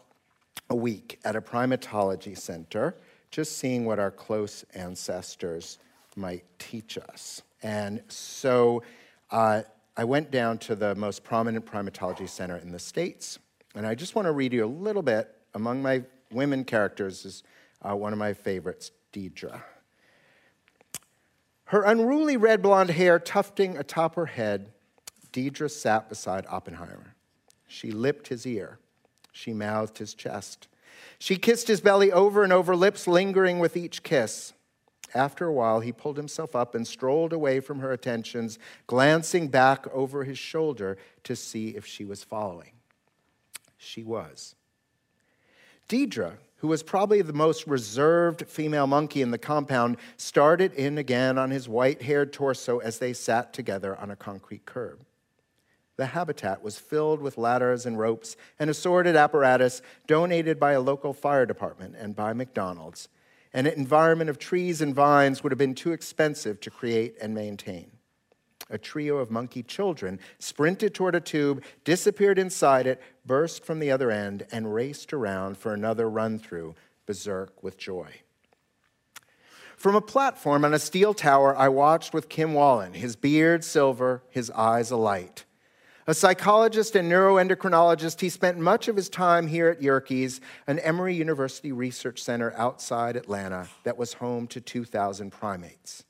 [0.71, 2.97] a week at a primatology center
[3.31, 5.79] just seeing what our close ancestors
[6.15, 7.43] might teach us.
[7.63, 8.83] And so
[9.31, 9.63] uh,
[9.97, 13.39] I went down to the most prominent primatology center in the States.
[13.75, 15.35] And I just want to read you a little bit.
[15.55, 17.43] Among my women characters is
[17.83, 19.61] uh, one of my favorites, Deidre.
[21.67, 24.73] Her unruly red blonde hair tufting atop her head,
[25.33, 27.15] Deidre sat beside Oppenheimer.
[27.67, 28.79] She lipped his ear.
[29.33, 30.69] She mouthed his chest.
[31.19, 34.53] She kissed his belly over and over, lips lingering with each kiss.
[35.13, 39.87] After a while, he pulled himself up and strolled away from her attentions, glancing back
[39.93, 42.73] over his shoulder to see if she was following.
[43.77, 44.55] She was.
[45.89, 51.39] Deidre, who was probably the most reserved female monkey in the compound, started in again
[51.39, 55.01] on his white haired torso as they sat together on a concrete curb.
[55.97, 61.13] The habitat was filled with ladders and ropes and assorted apparatus donated by a local
[61.13, 63.09] fire department and by McDonald's.
[63.55, 67.91] An environment of trees and vines would have been too expensive to create and maintain.
[68.69, 73.91] A trio of monkey children sprinted toward a tube, disappeared inside it, burst from the
[73.91, 76.75] other end, and raced around for another run through,
[77.07, 78.09] berserk with joy.
[79.77, 84.23] From a platform on a steel tower, I watched with Kim Wallen, his beard silver,
[84.31, 85.45] his eyes alight.
[86.09, 91.15] A psychologist and neuroendocrinologist, he spent much of his time here at Yerkes, an Emory
[91.15, 96.05] University research center outside Atlanta that was home to 2,000 primates.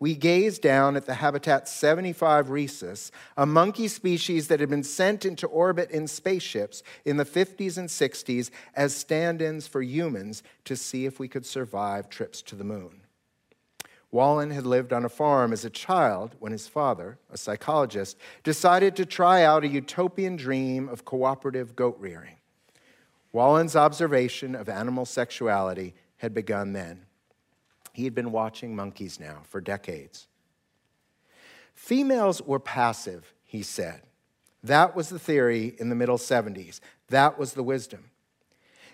[0.00, 5.24] We gazed down at the Habitat 75 rhesus, a monkey species that had been sent
[5.24, 10.76] into orbit in spaceships in the 50s and 60s as stand ins for humans to
[10.76, 13.00] see if we could survive trips to the moon.
[14.12, 18.94] Wallen had lived on a farm as a child when his father, a psychologist, decided
[18.96, 22.36] to try out a utopian dream of cooperative goat rearing.
[23.32, 27.04] Wallen's observation of animal sexuality had begun then.
[27.98, 30.28] He had been watching monkeys now for decades.
[31.74, 34.02] Females were passive, he said.
[34.62, 36.78] That was the theory in the middle 70s.
[37.08, 38.10] That was the wisdom.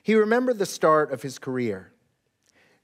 [0.03, 1.93] He remembered the start of his career.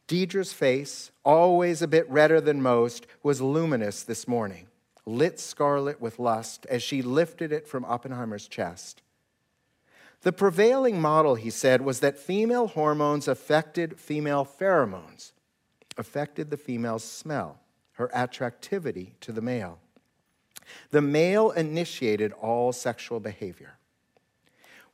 [0.06, 4.66] Deidre's face, always a bit redder than most, was luminous this morning,
[5.06, 9.00] lit scarlet with lust as she lifted it from Oppenheimer's chest.
[10.20, 15.32] The prevailing model, he said, was that female hormones affected female pheromones,
[16.00, 17.60] affected the female's smell,
[17.92, 19.78] her attractivity to the male.
[20.90, 23.74] The male initiated all sexual behavior.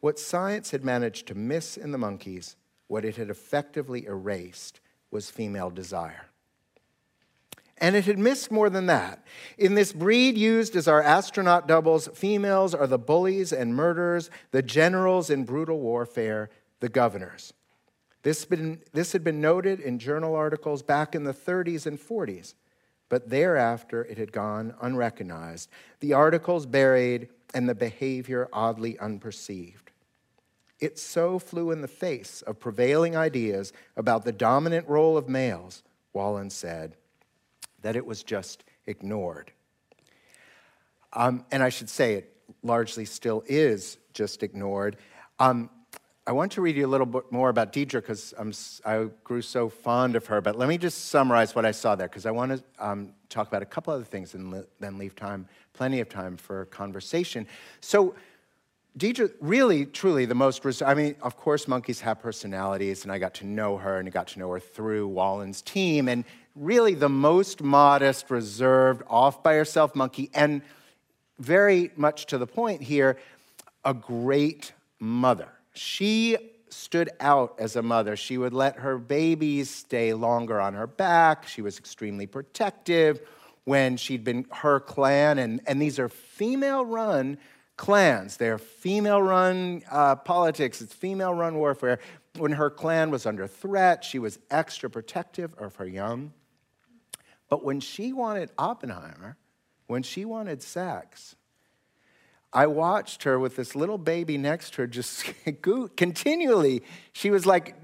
[0.01, 5.31] What science had managed to miss in the monkeys, what it had effectively erased, was
[5.31, 6.27] female desire.
[7.79, 9.23] And it had missed more than that.
[9.59, 14.63] In this breed used as our astronaut doubles, females are the bullies and murderers, the
[14.63, 17.53] generals in brutal warfare, the governors.
[18.27, 22.55] This, been, this had been noted in journal articles back in the 30s and 40s,
[23.09, 29.93] but thereafter it had gone unrecognized, the articles buried, and the behavior oddly unperceived.
[30.81, 35.85] It so flew in the face of prevailing ideas about the dominant role of males,
[36.13, 36.97] Wallen said,
[37.83, 39.53] that it was just ignored.
[41.13, 44.97] Um, and I should say it largely still is just ignored.
[45.39, 45.71] Um,
[46.29, 48.35] I want to read you a little bit more about Deidre because
[48.85, 50.41] I grew so fond of her.
[50.41, 53.47] But let me just summarize what I saw there because I want to um, talk
[53.47, 57.47] about a couple other things and then leave time, plenty of time for conversation.
[57.81, 58.17] So
[58.99, 63.35] Deidre, really, truly, the most, I mean, of course, monkeys have personalities, and I got
[63.35, 67.11] to know her, and I got to know her through Wallen's team, and really the
[67.11, 70.63] most modest, reserved, off by herself monkey, and
[71.39, 73.19] very much to the point here,
[73.85, 75.56] a great mother.
[75.77, 76.37] She
[76.69, 78.17] stood out as a mother.
[78.17, 81.47] She would let her babies stay longer on her back.
[81.47, 83.21] She was extremely protective
[83.65, 87.39] when she'd been her clan, and, and these are female run
[87.77, 88.37] clans.
[88.37, 91.99] They're female run uh, politics, it's female run warfare.
[92.37, 96.33] When her clan was under threat, she was extra protective of her young.
[97.49, 99.37] But when she wanted Oppenheimer,
[99.87, 101.35] when she wanted sex,
[102.57, 105.31] I watched her with this little baby next to her just
[105.97, 106.83] continually.
[107.13, 107.77] She was like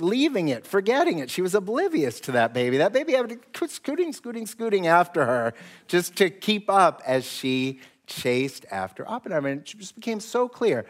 [0.00, 1.30] leaving it, forgetting it.
[1.30, 2.78] She was oblivious to that baby.
[2.78, 5.54] That baby had to scooting, scooting, scooting after her
[5.86, 7.78] just to keep up as she
[8.08, 9.48] chased after Oppenheimer.
[9.48, 10.84] And it just became so clear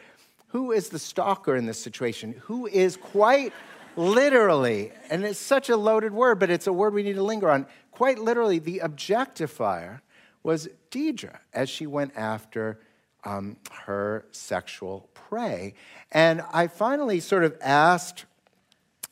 [0.46, 2.40] who is the stalker in this situation?
[2.44, 3.52] Who is quite
[3.96, 7.50] literally, and it's such a loaded word, but it's a word we need to linger
[7.50, 10.00] on, quite literally, the objectifier
[10.42, 12.80] was Deidre as she went after
[13.24, 15.74] um, her sexual prey.
[16.12, 18.24] And I finally sort of asked,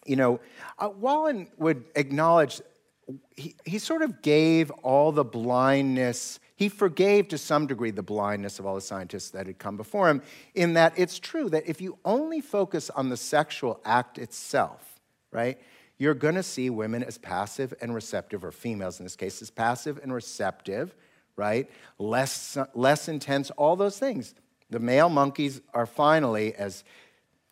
[0.05, 0.41] you know,
[0.79, 2.61] uh, Wallen would acknowledge,
[3.37, 8.59] he, he sort of gave all the blindness he forgave to some degree the blindness
[8.59, 10.23] of all the scientists that had come before him,
[10.55, 14.99] in that it's true that if you only focus on the sexual act itself,
[15.31, 15.59] right,
[15.99, 20.01] you're to see women as passive and receptive, or females in this case, as passive
[20.03, 20.95] and receptive,
[21.37, 21.71] right?
[21.99, 24.35] Less, less intense, all those things.
[24.71, 26.83] The male monkeys are finally, as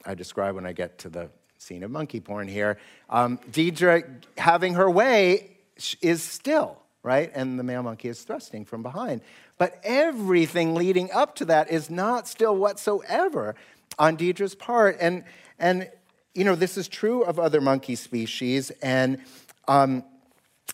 [0.05, 2.79] I describe when I get to the scene of monkey porn here,
[3.09, 5.57] um, Deidre having her way
[6.01, 7.31] is still, right?
[7.35, 9.21] And the male monkey is thrusting from behind.
[9.59, 13.55] But everything leading up to that is not still whatsoever
[13.99, 14.97] on Deidre's part.
[15.01, 15.25] And,
[15.59, 15.89] and
[16.35, 18.71] you know, this is true of other monkey species.
[18.83, 19.21] And,
[19.69, 20.05] um,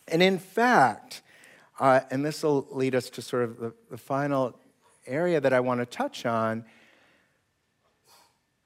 [0.08, 1.22] and in fact,
[1.80, 4.54] uh, and this will lead us to sort of the, the final
[5.06, 6.64] area that I want to touch on.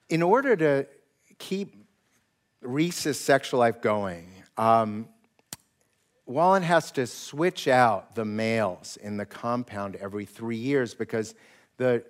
[0.08, 0.86] In order to
[1.38, 1.76] keep
[2.60, 5.08] rhesus sexual life going, um,
[6.26, 11.34] Wallen has to switch out the males in the compound every three years because
[11.76, 12.04] the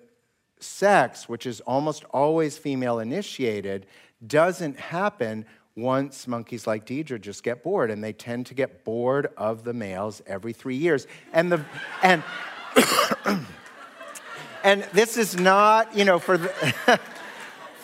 [0.59, 3.85] sex, which is almost always female initiated,
[4.25, 5.45] doesn't happen
[5.75, 9.73] once monkeys like Deidre just get bored, and they tend to get bored of the
[9.73, 11.07] males every three years.
[11.33, 11.65] And the
[12.01, 12.23] and
[14.63, 16.99] and this is not, you know, for the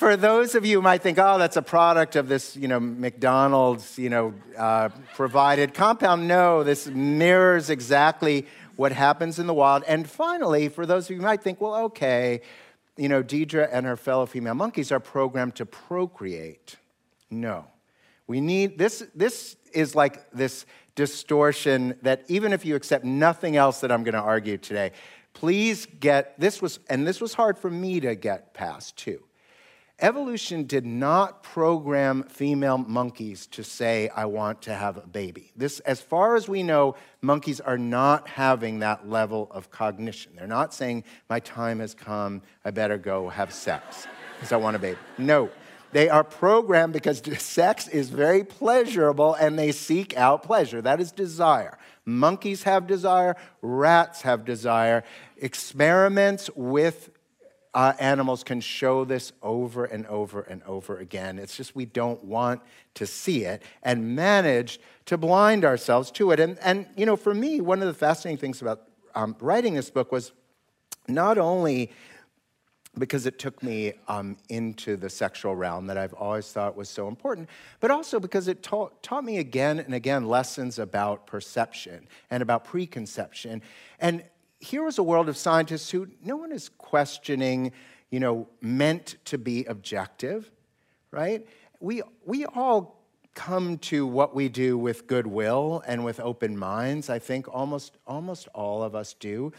[0.02, 2.80] for those of you who might think, oh, that's a product of this, you know,
[2.80, 9.84] McDonald's, you know, uh, provided compound, no, this mirrors exactly what happens in the wild.
[9.88, 12.42] And finally, for those of you who might think, well, okay,
[12.98, 16.78] you know, Deidre and her fellow female monkeys are programmed to procreate.
[17.30, 17.68] No.
[18.32, 20.66] We need, this, this is like this
[20.96, 24.94] distortion that even if you accept nothing else that I'm going to argue today,
[25.34, 29.22] please get, this was, and this was hard for me to get past too
[30.02, 35.52] Evolution did not program female monkeys to say, I want to have a baby.
[35.56, 40.32] This, as far as we know, monkeys are not having that level of cognition.
[40.36, 44.76] They're not saying, My time has come, I better go have sex because I want
[44.76, 44.98] a baby.
[45.20, 45.52] No.
[45.92, 50.82] They are programmed because sex is very pleasurable and they seek out pleasure.
[50.82, 51.78] That is desire.
[52.06, 55.04] Monkeys have desire, rats have desire.
[55.38, 57.10] Experiments with
[57.74, 61.40] uh, animals can show this over and over and over again.
[61.40, 62.62] It's just we don't want
[62.96, 66.40] to see it and manage to blind ourselves to it.
[66.40, 68.82] And, and you know, for me, one of the fascinating things about
[69.16, 70.34] um, writing this book was
[71.08, 71.92] not only
[72.98, 77.08] because it took me um, into the sexual realm that I've always thought was so
[77.08, 82.44] important, but also because it taught, taught me again and again lessons about perception and
[82.44, 83.62] about preconception.
[84.00, 84.24] And
[84.60, 87.72] here was a world of scientists who no one is questioning,
[88.10, 90.52] you know, meant to be objective,
[91.12, 91.48] right?
[91.80, 93.02] We, we all
[93.34, 97.10] come to what we do with goodwill and with open minds.
[97.10, 99.54] I think almost, almost all of us do.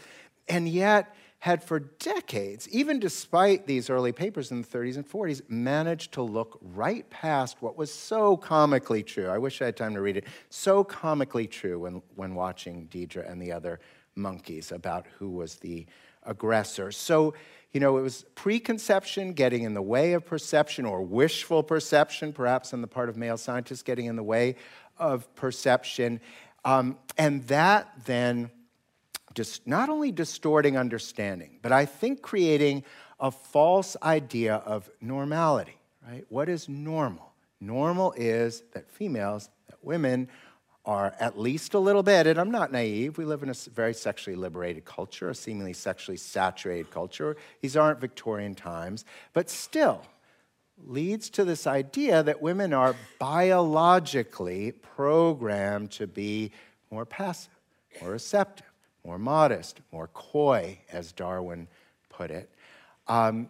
[0.47, 5.41] And yet, had for decades, even despite these early papers in the 30s and 40s,
[5.49, 9.27] managed to look right past what was so comically true.
[9.27, 10.23] I wish I had time to read it.
[10.49, 13.81] So comically true when, when watching Deidre and the other
[14.15, 15.85] monkeys about who was the
[16.25, 16.93] aggressor.
[16.93, 17.33] So,
[17.73, 22.73] you know, it was preconception getting in the way of perception, or wishful perception, perhaps
[22.73, 24.55] on the part of male scientists, getting in the way
[24.97, 26.21] of perception.
[26.63, 28.49] Um, and that then
[29.33, 32.83] just not only distorting understanding, but I think creating
[33.19, 35.77] a false idea of normality,
[36.07, 36.25] right?
[36.29, 37.31] What is normal?
[37.61, 40.27] Normal is that females, that women
[40.85, 43.93] are at least a little bit, and I'm not naive, we live in a very
[43.93, 47.37] sexually liberated culture, a seemingly sexually saturated culture.
[47.61, 50.01] These aren't Victorian times, but still
[50.85, 56.51] leads to this idea that women are biologically programmed to be
[56.91, 57.53] more passive,
[58.01, 58.72] more receptive,
[59.05, 61.67] more modest, more coy, as Darwin
[62.09, 62.49] put it.
[63.07, 63.49] Um,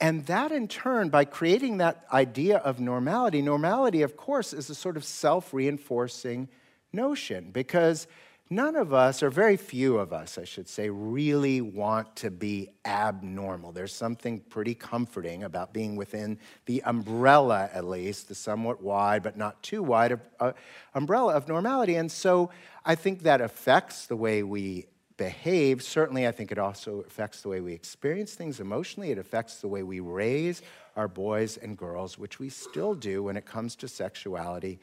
[0.00, 4.74] and that, in turn, by creating that idea of normality, normality, of course, is a
[4.74, 6.48] sort of self reinforcing
[6.92, 8.06] notion because
[8.48, 12.70] none of us, or very few of us, I should say, really want to be
[12.84, 13.72] abnormal.
[13.72, 19.36] There's something pretty comforting about being within the umbrella, at least, the somewhat wide but
[19.36, 20.52] not too wide uh,
[20.94, 21.96] umbrella of normality.
[21.96, 22.50] And so
[22.84, 24.86] I think that affects the way we
[25.16, 25.82] behave.
[25.82, 29.10] Certainly, I think it also affects the way we experience things emotionally.
[29.10, 30.62] It affects the way we raise
[30.94, 34.78] our boys and girls, which we still do when it comes to sexuality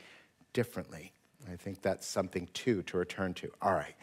[0.53, 1.13] differently.
[1.51, 3.51] I think that's something too to return to.
[3.61, 3.95] All right,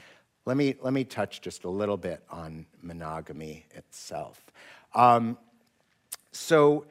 [0.47, 4.43] let me, let me touch just a little bit on monogamy itself.
[4.95, 5.39] Um,
[6.33, 6.87] so,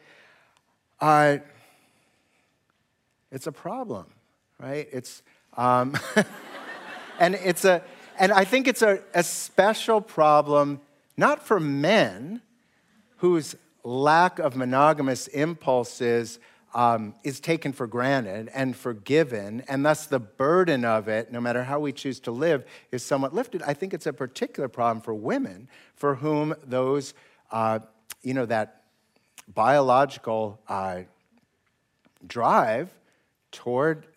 [0.99, 1.37] uh,
[3.31, 4.07] it's a problem,
[4.59, 4.87] right?
[4.91, 5.21] It's,
[5.55, 5.97] um,
[7.19, 7.83] and it's a,
[8.17, 10.81] and I think it's a, a special problem,
[11.15, 12.41] not for men
[13.17, 16.39] whose lack of monogamous impulses
[16.73, 21.63] um, is taken for granted and forgiven, and thus the burden of it, no matter
[21.63, 23.61] how we choose to live, is somewhat lifted.
[23.63, 27.13] I think it's a particular problem for women for whom those,
[27.51, 27.79] uh,
[28.21, 28.83] you know, that
[29.53, 31.01] biological uh,
[32.27, 32.89] drive
[33.51, 34.07] toward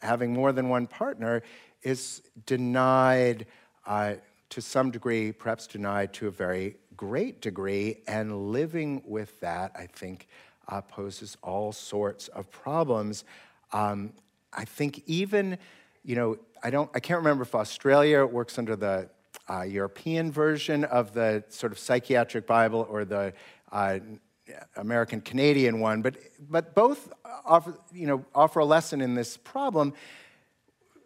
[0.00, 1.42] having more than one partner
[1.82, 3.46] is denied
[3.86, 4.14] uh,
[4.48, 9.86] to some degree, perhaps denied to a very great degree, and living with that, I
[9.86, 10.28] think,
[10.68, 13.24] uh, poses all sorts of problems.
[13.72, 14.12] Um,
[14.52, 15.58] I think even,
[16.04, 19.08] you know, I don't, I can't remember if Australia works under the
[19.48, 23.32] uh, European version of the sort of psychiatric Bible or the
[23.72, 23.98] uh,
[24.76, 26.16] American Canadian one, but,
[26.48, 27.12] but both
[27.44, 29.94] offer, you know, offer a lesson in this problem.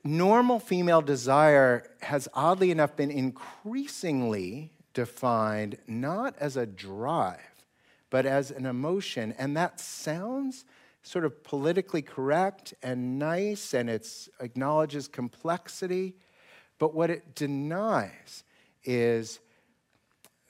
[0.04, 7.55] Normal female desire has oddly enough been increasingly defined not as a drive,
[8.16, 9.34] but as an emotion.
[9.36, 10.64] And that sounds
[11.02, 14.08] sort of politically correct and nice, and it
[14.40, 16.14] acknowledges complexity.
[16.78, 18.42] But what it denies
[18.84, 19.38] is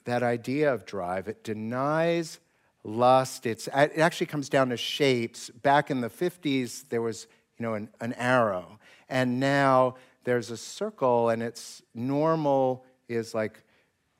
[0.05, 1.27] that idea of drive.
[1.27, 2.39] It denies
[2.85, 3.45] lust.
[3.45, 5.49] It's, it actually comes down to shapes.
[5.49, 8.79] Back in the 50s, there was you know, an, an arrow.
[9.09, 13.61] And now there's a circle, and it's normal is like,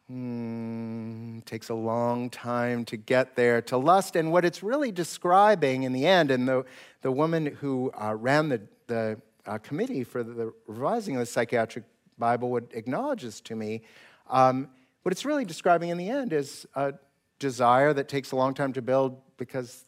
[0.07, 4.15] hmm, takes a long time to get there to lust.
[4.15, 6.65] And what it's really describing in the end, and the,
[7.01, 11.83] the woman who uh, ran the, the uh, committee for the, revising of the psychiatric
[12.17, 13.81] Bible would acknowledge this to me.
[14.29, 14.69] Um,
[15.03, 16.93] what it's really describing in the end is a
[17.39, 19.85] desire that takes a long time to build because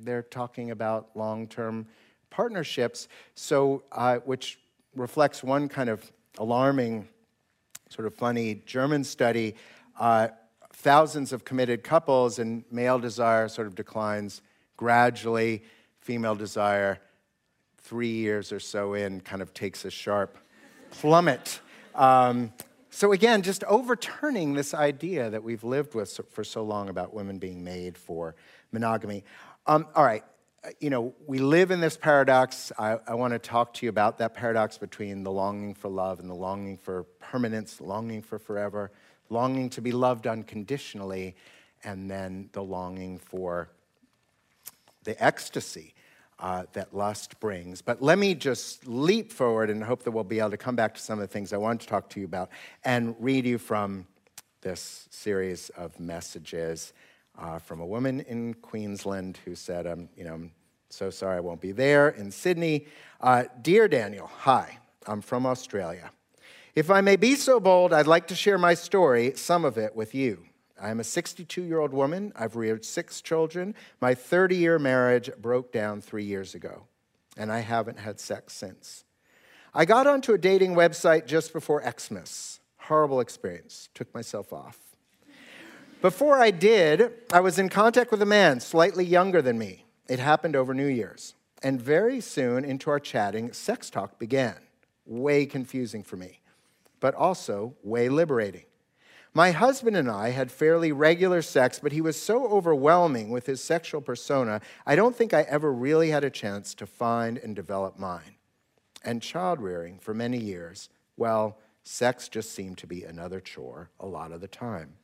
[0.00, 1.86] they're talking about long term
[2.30, 3.08] partnerships.
[3.34, 4.58] So, uh, which
[4.94, 7.08] reflects one kind of alarming,
[7.90, 9.54] sort of funny German study.
[9.98, 10.28] Uh,
[10.72, 14.40] thousands of committed couples, and male desire sort of declines
[14.76, 15.62] gradually.
[16.00, 16.98] Female desire,
[17.78, 20.38] three years or so in, kind of takes a sharp
[20.90, 21.60] plummet.
[21.94, 22.52] Um,
[22.88, 27.38] so, again, just overturning this idea that we've lived with for so long about women
[27.38, 28.34] being made for
[28.72, 29.24] monogamy.
[29.66, 30.24] Um, all right,
[30.78, 32.70] you know, we live in this paradox.
[32.78, 36.20] I, I want to talk to you about that paradox between the longing for love
[36.20, 38.90] and the longing for permanence, longing for forever,
[39.30, 41.34] longing to be loved unconditionally,
[41.82, 43.70] and then the longing for
[45.04, 45.94] the ecstasy
[46.38, 47.80] uh, that lust brings.
[47.80, 50.94] But let me just leap forward and hope that we'll be able to come back
[50.94, 52.50] to some of the things I wanted to talk to you about
[52.84, 54.06] and read you from
[54.60, 56.92] this series of messages
[57.40, 60.52] uh, from a woman in Queensland who said, um, you know, I'm
[60.90, 62.86] so sorry I won't be there in Sydney.
[63.20, 66.10] Uh, Dear Daniel, hi, I'm from Australia.
[66.74, 69.96] If I may be so bold, I'd like to share my story, some of it,
[69.96, 70.44] with you.
[70.80, 72.32] I'm a 62 year old woman.
[72.36, 73.74] I've reared six children.
[74.00, 76.84] My 30 year marriage broke down three years ago,
[77.36, 79.04] and I haven't had sex since.
[79.74, 82.60] I got onto a dating website just before Xmas.
[82.78, 83.88] Horrible experience.
[83.94, 84.89] Took myself off.
[86.02, 89.84] Before I did, I was in contact with a man slightly younger than me.
[90.08, 91.34] It happened over New Year's.
[91.62, 94.56] And very soon into our chatting, sex talk began.
[95.04, 96.40] Way confusing for me,
[97.00, 98.64] but also way liberating.
[99.34, 103.62] My husband and I had fairly regular sex, but he was so overwhelming with his
[103.62, 107.98] sexual persona, I don't think I ever really had a chance to find and develop
[107.98, 108.36] mine.
[109.04, 110.88] And child rearing for many years,
[111.18, 114.94] well, sex just seemed to be another chore a lot of the time.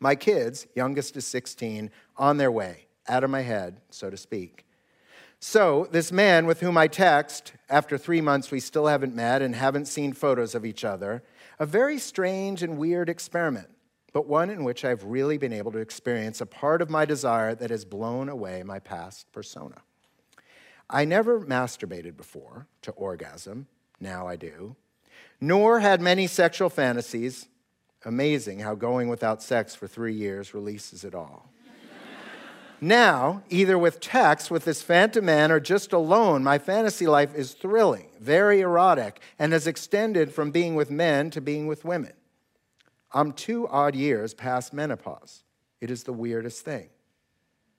[0.00, 4.64] My kids, youngest is 16, on their way, out of my head, so to speak.
[5.38, 9.54] So, this man with whom I text, after three months we still haven't met and
[9.54, 11.22] haven't seen photos of each other,
[11.58, 13.68] a very strange and weird experiment,
[14.12, 17.54] but one in which I've really been able to experience a part of my desire
[17.54, 19.82] that has blown away my past persona.
[20.88, 23.66] I never masturbated before to orgasm,
[24.00, 24.76] now I do,
[25.40, 27.48] nor had many sexual fantasies.
[28.04, 31.50] Amazing how going without sex for three years releases it all.
[32.80, 37.52] Now, either with text with this phantom man or just alone, my fantasy life is
[37.52, 42.14] thrilling, very erotic, and has extended from being with men to being with women.
[43.12, 45.42] I'm two odd years past menopause.
[45.82, 46.88] It is the weirdest thing.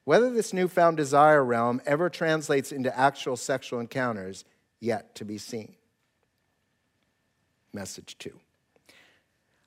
[0.04, 4.46] Whether this newfound desire realm ever translates into actual sexual encounters,
[4.80, 5.76] yet to be seen.
[7.74, 8.40] Message two.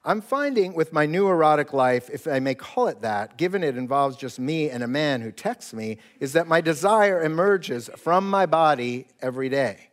[0.06, 3.78] I'm finding with my new erotic life, if I may call it that, given it
[3.78, 8.28] involves just me and a man who texts me, is that my desire emerges from
[8.28, 9.88] my body every day.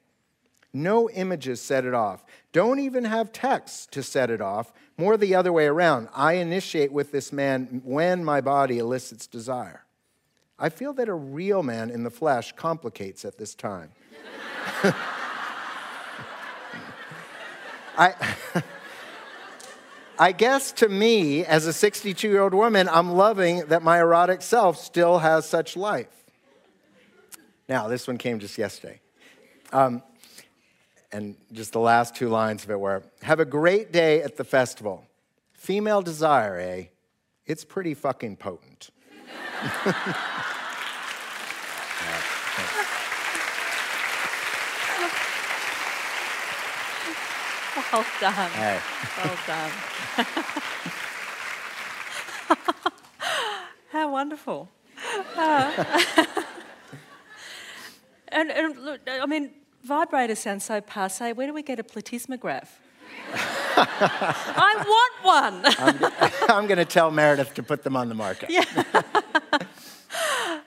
[0.74, 2.26] No images set it off.
[2.52, 4.74] Don't even have texts to set it off.
[4.98, 6.10] More the other way around.
[6.14, 9.86] I initiate with this man when my body elicits desire.
[10.60, 13.92] I feel that a real man in the flesh complicates at this time.
[17.98, 18.36] I,
[20.22, 24.44] I guess to me, as a 62 year old woman, I'm loving that my erotic
[24.44, 26.14] self still has such life.
[27.68, 29.02] Now, this one came just yesterday.
[29.74, 30.04] Um,
[31.12, 34.44] and just the last two lines of it were Have a great day at the
[34.44, 35.08] festival.
[35.54, 36.84] Female desire, eh?
[37.48, 38.92] It's pretty fucking potent.
[47.92, 48.52] Well done.
[48.52, 48.80] Hey.
[49.18, 49.72] Well done.
[53.92, 54.70] How wonderful.
[55.36, 56.00] Uh,
[58.30, 59.52] and, and look, I mean,
[59.88, 61.34] vibrators sound so passe.
[61.34, 62.68] Where do we get a plethysmograph?
[63.78, 65.64] I want one.
[66.50, 68.50] I'm going to tell Meredith to put them on the market.
[68.50, 68.66] Yeah.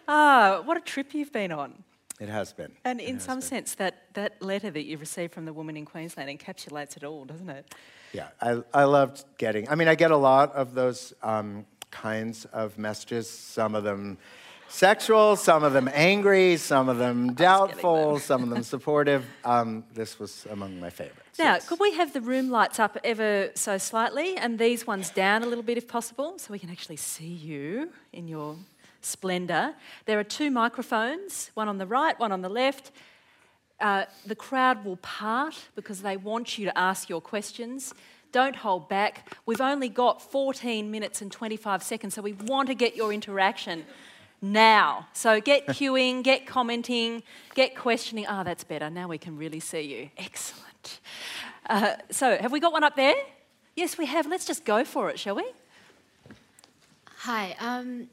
[0.08, 1.84] ah, what a trip you've been on.
[2.20, 2.72] It has been.
[2.84, 3.48] And It in some been.
[3.48, 7.24] sense, that, that letter that you received from the woman in Queensland encapsulates it all,
[7.24, 7.74] doesn't it?
[8.12, 12.44] Yeah, I, I loved getting, I mean, I get a lot of those um, kinds
[12.46, 14.18] of messages, some of them
[14.68, 18.20] sexual, some of them angry, some of them doubtful, them.
[18.30, 19.24] some of them supportive.
[19.44, 21.38] Um, this was among my favorites.
[21.38, 21.68] Now, yes.
[21.68, 25.46] could we have the room lights up ever so slightly and these ones down a
[25.46, 28.56] little bit if possible so we can actually see you in your
[29.04, 29.74] splendour?
[30.06, 32.90] There are two microphones, one on the right, one on the left.
[33.80, 37.92] Uh, the crowd will part because they want you to ask your questions.
[38.32, 39.36] Don't hold back.
[39.46, 43.84] We've only got 14 minutes and 25 seconds, so we want to get your interaction
[44.40, 45.06] now.
[45.12, 47.22] So get queuing, get commenting,
[47.54, 48.26] get questioning.
[48.28, 48.90] Ah, that's better.
[48.90, 50.10] Now we can really see you.
[50.16, 51.00] Excellent.
[51.68, 53.14] Uh, so, have we got one up there?
[53.76, 54.26] Yes, we have.
[54.26, 55.44] Let's just go for it, shall we?
[57.18, 57.56] Hi.
[57.58, 58.08] Um,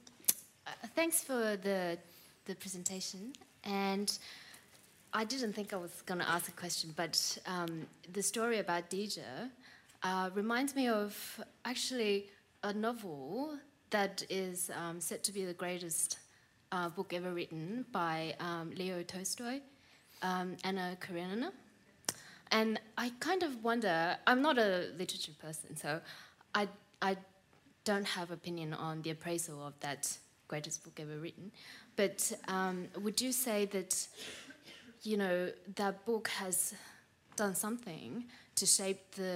[0.95, 1.97] thanks for the
[2.45, 3.33] the presentation.
[3.63, 4.17] And
[5.13, 8.89] I didn't think I was going to ask a question, but um, the story about
[8.89, 9.49] Deja
[10.03, 12.27] uh, reminds me of actually
[12.63, 13.57] a novel
[13.89, 16.17] that is um, to be the greatest
[16.71, 19.59] uh, book ever written by um, Leo Tolstoy,
[20.21, 21.51] um, Anna Karenina.
[22.51, 26.01] And I kind of wonder, I'm not a literature person, so
[26.55, 26.67] I,
[27.01, 27.17] I
[27.83, 30.17] don't have opinion on the appraisal of that
[30.51, 31.47] greatest book ever written.
[32.01, 32.19] But
[32.57, 33.91] um, would you say that,
[35.09, 35.37] you know,
[35.81, 36.57] that book has
[37.35, 38.25] done something
[38.59, 39.35] to shape the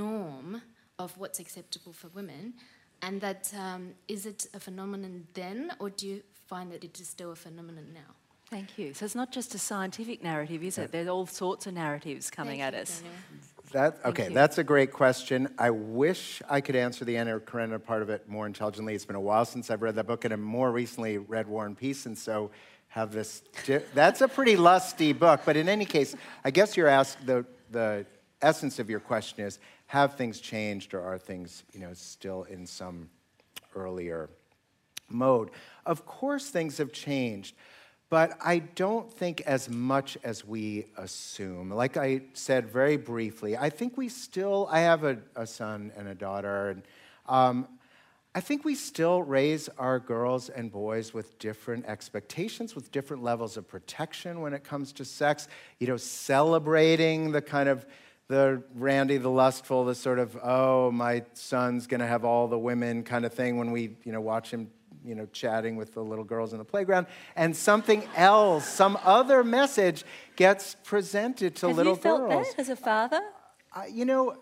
[0.00, 0.62] norm
[0.98, 2.54] of what's acceptable for women?
[3.02, 7.08] And that um, is it a phenomenon then, or do you find that it is
[7.16, 8.10] still a phenomenon now?
[8.48, 8.94] Thank you.
[8.94, 10.92] So, it's not just a scientific narrative, is it?
[10.92, 13.00] There's all sorts of narratives coming Thank at you, us.
[13.00, 13.18] Daniel.
[13.72, 15.48] That, okay, that's a great question.
[15.58, 18.94] I wish I could answer the Anna Karenina part of it more intelligently.
[18.94, 21.66] It's been a while since I've read that book, and I more recently read War
[21.66, 22.50] and Peace, and so
[22.88, 23.42] have this.
[23.66, 26.14] di- That's a pretty lusty book, but in any case,
[26.44, 28.06] I guess you're asked the the
[28.40, 32.66] essence of your question is: Have things changed, or are things, you know, still in
[32.66, 33.10] some
[33.74, 34.30] earlier
[35.08, 35.50] mode.
[35.84, 37.56] Of course, things have changed,
[38.08, 41.70] but I don't think as much as we assume.
[41.70, 46.06] Like I said very briefly, I think we still, I have a, a son and
[46.06, 46.82] a daughter, and
[47.26, 47.66] um,
[48.34, 53.56] I think we still raise our girls and boys with different expectations, with different levels
[53.56, 55.48] of protection when it comes to sex.
[55.80, 57.86] You know, celebrating the kind of
[58.28, 63.04] the Randy the lustful, the sort of oh my son's gonna have all the women
[63.04, 64.70] kind of thing when we you know watch him
[65.06, 69.44] you know chatting with the little girls in the playground, and something else, some other
[69.44, 70.04] message
[70.34, 72.48] gets presented to Have little you felt girls.
[72.48, 73.20] that as a father?
[73.72, 74.36] I, you know,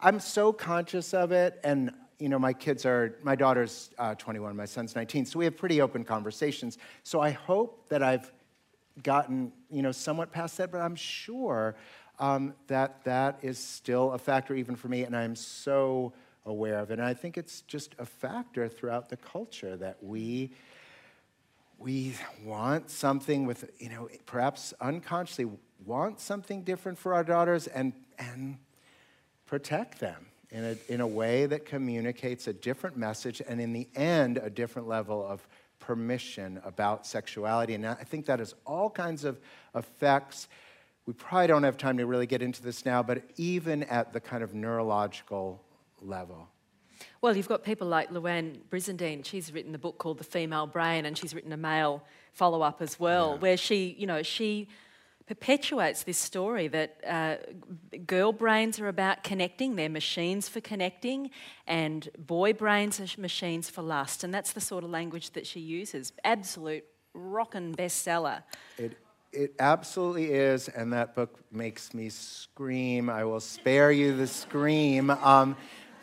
[0.00, 4.54] I'm so conscious of it, and you know, my kids are, my daughter's uh, 21,
[4.54, 6.78] my son's 19, so we have pretty open conversations.
[7.02, 8.30] So I hope that I've
[9.02, 11.74] gotten, you know, somewhat past that, but I'm sure
[12.20, 16.12] um, that that is still a factor even for me, and I'm so
[16.44, 16.98] aware of it.
[16.98, 20.52] And I think it's just a factor throughout the culture that we
[21.78, 22.14] we
[22.44, 25.48] want something with, you know, perhaps unconsciously
[25.84, 28.56] want something different for our daughters and, and
[29.46, 33.88] protect them in a, in a way that communicates a different message and, in the
[33.96, 35.44] end, a different level of
[35.80, 37.74] permission about sexuality.
[37.74, 39.40] And I think that has all kinds of
[39.74, 40.46] effects.
[41.06, 44.20] We probably don't have time to really get into this now, but even at the
[44.20, 45.60] kind of neurological
[46.04, 46.48] level.
[47.20, 49.24] Well, you've got people like Louann Brizendine.
[49.24, 52.80] She's written the book called The Female Brain, and she's written a male follow up
[52.80, 53.38] as well, Yeah.
[53.40, 54.68] where she, you know, she
[55.26, 57.36] perpetuates this story that uh,
[58.06, 61.30] girl brains are about connecting, they're machines for connecting,
[61.66, 64.24] and boy brains are machines for lust.
[64.24, 66.12] And that's the sort of language that she uses.
[66.24, 66.84] Absolute
[67.14, 68.42] rockin' bestseller.
[68.78, 68.98] It,
[69.32, 73.08] it absolutely is, and that book makes me scream.
[73.08, 75.10] I will spare you the scream.
[75.10, 75.56] Um,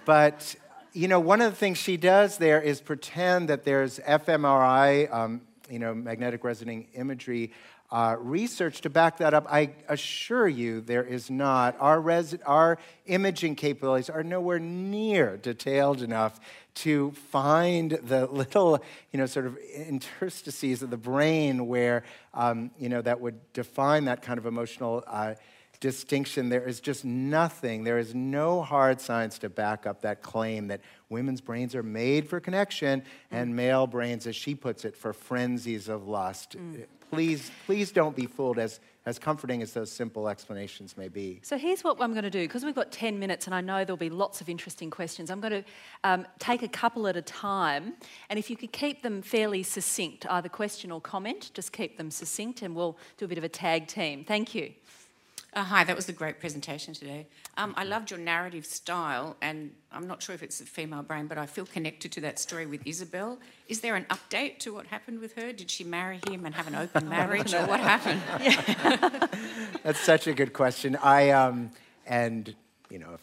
[0.05, 0.55] but,
[0.93, 5.41] you know, one of the things she does there is pretend that there's fMRI, um,
[5.69, 7.51] you know, magnetic resonant imagery
[7.91, 9.47] uh, research to back that up.
[9.49, 11.75] I assure you there is not.
[11.79, 16.39] Our, res- our imaging capabilities are nowhere near detailed enough
[16.75, 18.81] to find the little,
[19.11, 24.05] you know, sort of interstices of the brain where, um, you know, that would define
[24.05, 25.33] that kind of emotional uh,
[25.79, 26.49] distinction.
[26.49, 30.81] There is just nothing, there is no hard science to back up that claim that
[31.09, 35.87] women's brains are made for connection and male brains, as she puts it, for frenzies
[35.87, 36.57] of lust.
[36.57, 41.39] Mm please, please don't be fooled as, as comforting as those simple explanations may be.
[41.43, 43.83] So here's what I'm going to do because we've got 10 minutes and I know
[43.83, 45.29] there'll be lots of interesting questions.
[45.29, 45.63] I'm going to
[46.03, 47.93] um, take a couple at a time
[48.29, 52.11] and if you could keep them fairly succinct, either question or comment, just keep them
[52.11, 54.23] succinct and we'll do a bit of a tag team.
[54.23, 54.73] Thank you.
[55.51, 57.25] Uh, hi, that was a great presentation today.
[57.57, 61.25] Um, I loved your narrative style, and I'm not sure if it's a female brain,
[61.25, 63.39] but I feel connected to that story with Isabel.
[63.67, 65.51] Is there an update to what happened with her?
[65.51, 68.21] Did she marry him and have an open marriage, or what happened?
[69.83, 70.95] That's such a good question.
[70.97, 71.71] I um,
[72.05, 72.53] and
[72.91, 73.17] you know,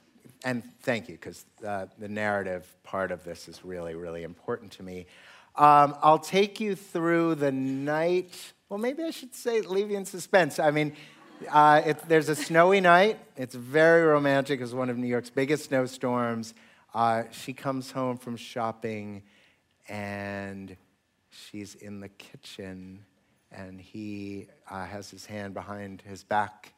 [0.44, 4.82] and thank you because uh, the narrative part of this is really, really important to
[4.82, 5.06] me.
[5.54, 8.52] Um, I'll take you through the night.
[8.68, 10.58] Well, maybe I should say leave you in suspense.
[10.58, 10.92] I mean
[11.50, 13.18] uh, it, there's a snowy night.
[13.36, 14.60] It's very romantic.
[14.60, 16.54] It's one of New York's biggest snowstorms.
[16.94, 19.22] Uh, she comes home from shopping
[19.88, 20.76] and
[21.30, 23.04] she's in the kitchen
[23.52, 26.72] and he uh, has his hand behind his back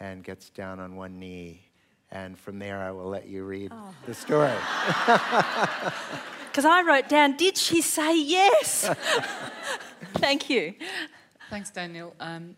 [0.00, 1.62] and gets down on one knee.
[2.10, 3.94] And from there, I will let you read oh.
[4.06, 4.52] the story.
[6.56, 8.88] Because I wrote down, did she say yes?
[10.14, 10.72] Thank you.
[11.50, 12.16] Thanks, Daniel.
[12.18, 12.56] Um,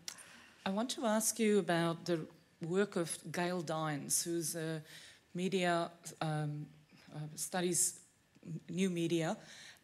[0.65, 2.19] I want to ask you about the
[2.61, 4.81] work of Gail Dines, who's a
[5.33, 5.89] media
[6.21, 6.65] um,
[7.15, 7.99] uh, studies
[8.69, 9.37] new media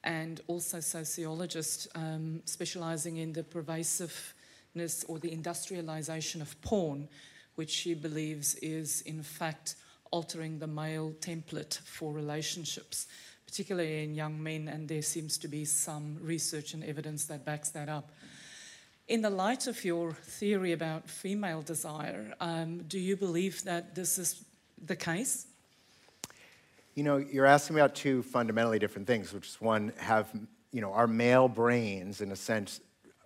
[0.04, 7.08] and also sociologist um, specializing in the pervasiveness or the industrialization of porn,
[7.56, 9.76] which she believes is in fact
[10.12, 13.08] altering the male template for relationships,
[13.46, 17.70] particularly in young men, and there seems to be some research and evidence that backs
[17.70, 18.12] that up.
[19.08, 24.18] In the light of your theory about female desire, um, do you believe that this
[24.18, 24.44] is
[24.84, 25.46] the case?
[26.96, 30.32] You know, you're asking about two fundamentally different things, which is one, have,
[30.72, 32.80] you know, our male brains, in a sense,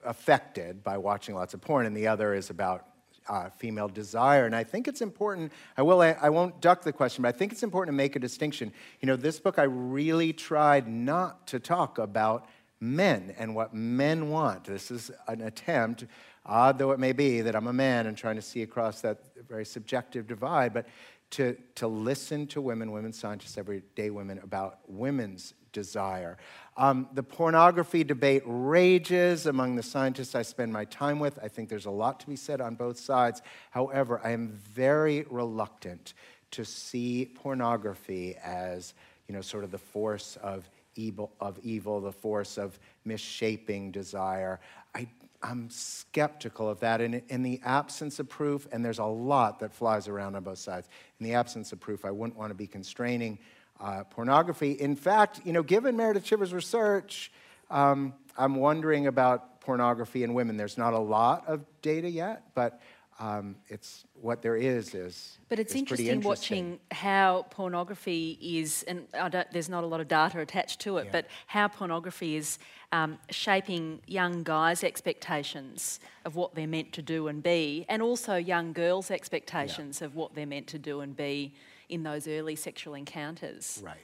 [0.03, 2.85] affected by watching lots of porn, and the other is about
[3.29, 4.45] uh, female desire.
[4.45, 7.37] And I think it's important, I, will, I, I won't duck the question, but I
[7.37, 8.73] think it's important to make a distinction.
[8.99, 12.49] You know, this book, I really tried not to talk about
[12.79, 14.63] men and what men want.
[14.63, 16.05] This is an attempt,
[16.45, 19.19] odd though it may be, that I'm a man and trying to see across that
[19.47, 20.87] very subjective divide, but
[21.31, 26.37] to, to listen to women, women scientists, everyday women, about women's desire.
[26.77, 31.37] Um, the pornography debate rages among the scientists I spend my time with.
[31.43, 33.41] I think there's a lot to be said on both sides.
[33.71, 36.13] However, I am very reluctant
[36.51, 38.95] to see pornography as,
[39.27, 40.67] you know, sort of the force of
[40.99, 44.59] evil, of evil, the force of misshaping desire.
[44.93, 45.07] I,
[45.41, 46.99] I'm skeptical of that.
[47.01, 50.57] And in the absence of proof, and there's a lot that flies around on both
[50.57, 50.89] sides,
[51.19, 53.39] in the absence of proof, I wouldn't want to be constraining
[53.79, 54.73] uh, pornography.
[54.73, 57.31] In fact, you know, given Meredith Chivers' research,
[57.69, 60.57] um, I'm wondering about pornography in women.
[60.57, 62.81] There's not a lot of data yet, but
[63.19, 65.37] um, it's what there is is.
[65.49, 69.07] But it's is interesting, interesting, watching how pornography is, and
[69.51, 71.11] there's not a lot of data attached to it, yeah.
[71.11, 72.59] but how pornography is
[72.93, 78.35] um, shaping young guys' expectations of what they're meant to do and be, and also
[78.35, 80.07] young girls' expectations yeah.
[80.07, 81.53] of what they're meant to do and be
[81.89, 83.81] in those early sexual encounters.
[83.83, 83.97] Right.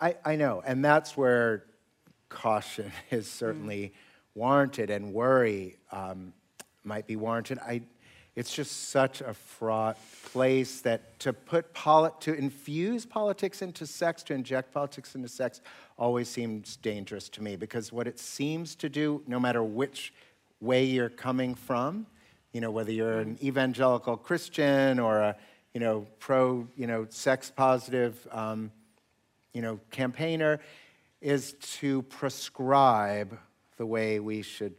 [0.00, 1.64] I, I know, and that's where
[2.28, 3.92] caution is certainly mm.
[4.34, 6.34] warranted and worry um,
[6.84, 7.58] might be warranted.
[7.58, 7.82] I
[8.36, 9.98] it's just such a fraught
[10.32, 15.60] place that to put poli- to infuse politics into sex, to inject politics into sex,
[15.98, 20.12] always seems dangerous to me because what it seems to do, no matter which
[20.60, 22.06] way you're coming from,
[22.52, 25.36] you know, whether you're an evangelical Christian or a,
[25.74, 28.70] you know, pro, you know, sex positive, um,
[29.52, 30.60] you know, campaigner,
[31.20, 33.38] is to prescribe
[33.76, 34.74] the way we should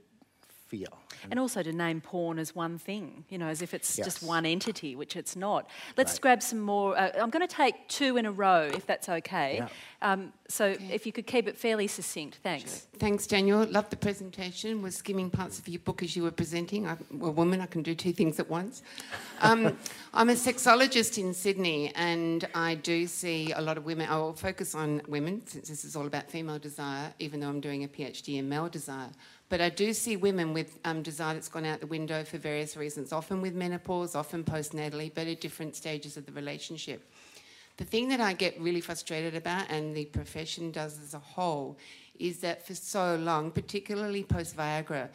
[0.72, 0.98] feel.
[1.30, 4.46] And also to name porn as one thing, you know, as if it's just one
[4.46, 5.70] entity, which it's not.
[5.98, 6.22] Let's Right.
[6.22, 6.98] grab some more.
[6.98, 9.50] Uh, I'm going to take two in a row, if that's okay.
[9.58, 9.68] Yeah.
[10.02, 12.88] Um, so if you could keep it fairly succinct, thanks.
[12.98, 13.66] Thanks, Daniel.
[13.66, 14.82] Loved the presentation.
[14.82, 16.88] Was skimming parts of your book as you were presenting.
[16.88, 18.82] I'm a woman, I can do two things at once.
[19.42, 19.78] Um,
[20.14, 24.08] I'm a sexologist in Sydney, and I do see a lot of women.
[24.10, 27.62] I will focus on women since this is all about female desire, even though I'm
[27.62, 29.12] doing a PhD in male desire.
[29.50, 32.76] But I do see women with um, desire that's gone out the window for various
[32.76, 37.10] reasons, often with menopause, often postnatally, but at different stages of the relationship.
[37.78, 41.78] The thing that I get really frustrated about, and the profession does as a whole,
[42.20, 45.10] is that for so long, particularly post Viagra,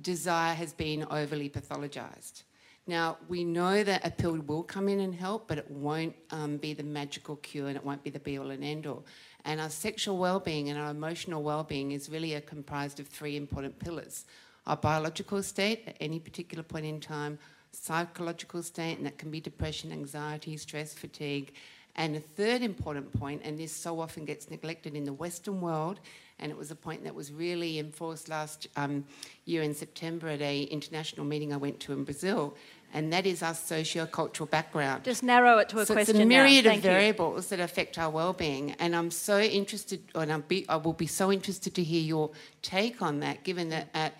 [0.00, 2.42] desire has been overly pathologized.
[2.86, 6.58] Now, we know that a pill will come in and help, but it won't um,
[6.58, 9.06] be the magical cure and it won't be the be all and end all.
[9.46, 13.36] And our sexual well being and our emotional well being is really comprised of three
[13.36, 14.26] important pillars
[14.66, 17.38] our biological state at any particular point in time,
[17.72, 21.52] psychological state, and that can be depression, anxiety, stress, fatigue.
[21.96, 26.00] And a third important point, and this so often gets neglected in the Western world,
[26.40, 29.04] and it was a point that was really enforced last um,
[29.44, 32.56] year in September at a international meeting I went to in Brazil,
[32.92, 35.04] and that is our socio-cultural background.
[35.04, 36.90] Just narrow it to a so question it's a myriad of Thank you.
[36.90, 41.06] variables that affect our well-being, and I'm so interested, and I'll be, I will be
[41.06, 42.30] so interested to hear your
[42.62, 44.14] take on that, given that at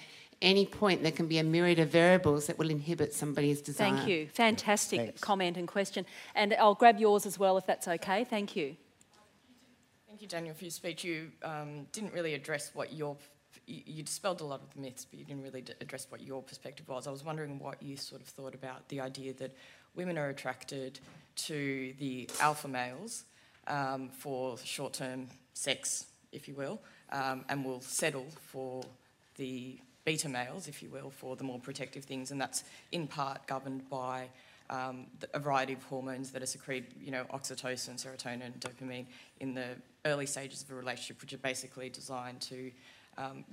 [0.45, 3.91] any point there can be a myriad of variables that will inhibit somebody's desire.
[3.91, 4.29] Thank you.
[4.29, 5.21] Fantastic Thanks.
[5.21, 6.07] comment and question.
[6.35, 8.25] And I'll grab yours as well, if that's okay.
[8.25, 8.77] Thank you.
[10.07, 11.03] Thank you, Daniel, for your speech.
[11.03, 13.17] You um, didn't really address what your
[13.67, 16.21] you, you dispelled a lot of the myths, but you didn't really d- address what
[16.21, 17.07] your perspective was.
[17.07, 19.57] I was wondering what you sort of thought about the idea that
[19.95, 21.01] women are attracted
[21.37, 23.25] to the alpha males
[23.67, 26.81] um, for short-term sex, if you will,
[27.13, 28.83] um, and will settle for
[29.37, 33.47] the beta males, if you will, for the more protective things, and that's in part
[33.47, 34.29] governed by
[34.71, 39.07] um, a variety of hormones that are secreted, you know, oxytocin, serotonin, dopamine,
[39.41, 39.67] in the
[40.05, 42.71] early stages of a relationship, which are basically designed to
[43.19, 43.45] um,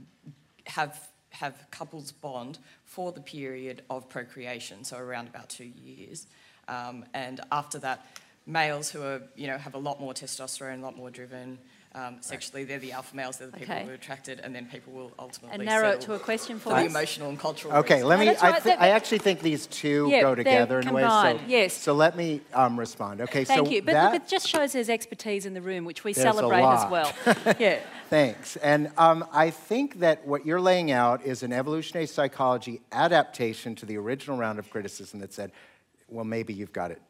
[0.66, 6.28] have have couples bond for the period of procreation, so around about two years,
[6.68, 8.06] um, and after that,
[8.45, 11.58] males who are you know have a lot more testosterone, a lot more driven.
[11.93, 13.37] Um, sexually, they're the alpha males.
[13.37, 13.83] They're the people Okay.
[13.83, 16.69] who are attracted, and then people will ultimately And narrow it to a question for
[16.69, 17.73] for the emotional and cultural.
[17.79, 18.09] Okay, reasons.
[18.09, 18.25] let me.
[18.27, 21.05] that's I, right, thi- I actually think these two Yeah, go they're together in ways.
[21.05, 21.73] So, yes.
[21.73, 23.19] So let me um, respond.
[23.19, 23.81] Okay, Thank so you.
[23.81, 26.89] But that, look, it just shows there's expertise in the room, which we celebrate as
[26.89, 27.11] well.
[27.59, 27.79] yeah.
[28.09, 28.55] Thanks.
[28.57, 33.85] And um, I think that what you're laying out is an evolutionary psychology adaptation to
[33.85, 35.51] the original round of criticism that said,
[36.07, 37.01] well, maybe you've got it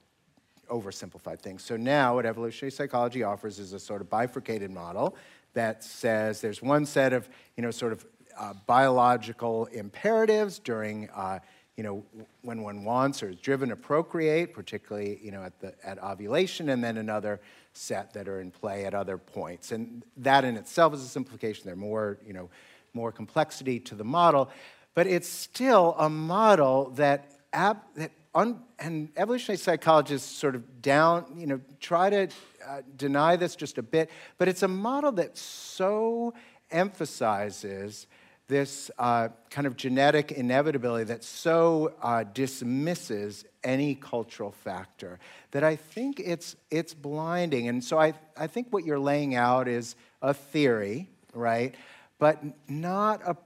[0.71, 1.63] oversimplified things.
[1.63, 5.15] So now what evolutionary psychology offers is a sort of bifurcated model
[5.53, 8.05] that says there's one set of, you know, sort of
[8.39, 11.39] uh, biological imperatives during, uh,
[11.75, 12.03] you know,
[12.41, 16.69] when one wants or is driven to procreate, particularly, you know, at, the, at ovulation,
[16.69, 17.39] and then another
[17.73, 19.71] set that are in play at other points.
[19.71, 21.63] And that in itself is a simplification.
[21.65, 22.49] There's more, you know,
[22.93, 24.49] more complexity to the model,
[24.93, 31.47] but it's still a model that, that un- and evolutionary psychologists sort of down, you
[31.47, 32.27] know, try to
[32.67, 36.33] uh, deny this just a bit, but it's a model that so
[36.69, 38.07] emphasizes
[38.47, 45.19] this uh, kind of genetic inevitability that so uh, dismisses any cultural factor
[45.51, 47.69] that I think it's, it's blinding.
[47.69, 51.75] And so I, I think what you're laying out is a theory, right?
[52.19, 53.37] But not a,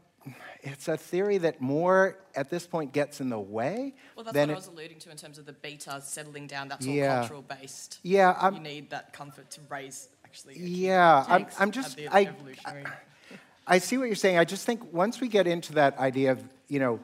[0.61, 4.49] it's a theory that more at this point gets in the way Well, that's what
[4.49, 6.67] I was alluding to in terms of the beta settling down.
[6.67, 7.13] That's Yeah.
[7.13, 7.99] all cultural based.
[8.03, 10.57] Yeah, I'm- you need that comfort to raise actually.
[10.59, 12.86] Yeah, I'm, I'm just, the I, evolutionary.
[13.67, 14.38] I see what you're saying.
[14.38, 16.99] I just think once we get into that idea of, you know,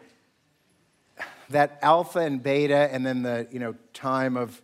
[1.50, 4.62] that alpha and beta and then the, you know, time of,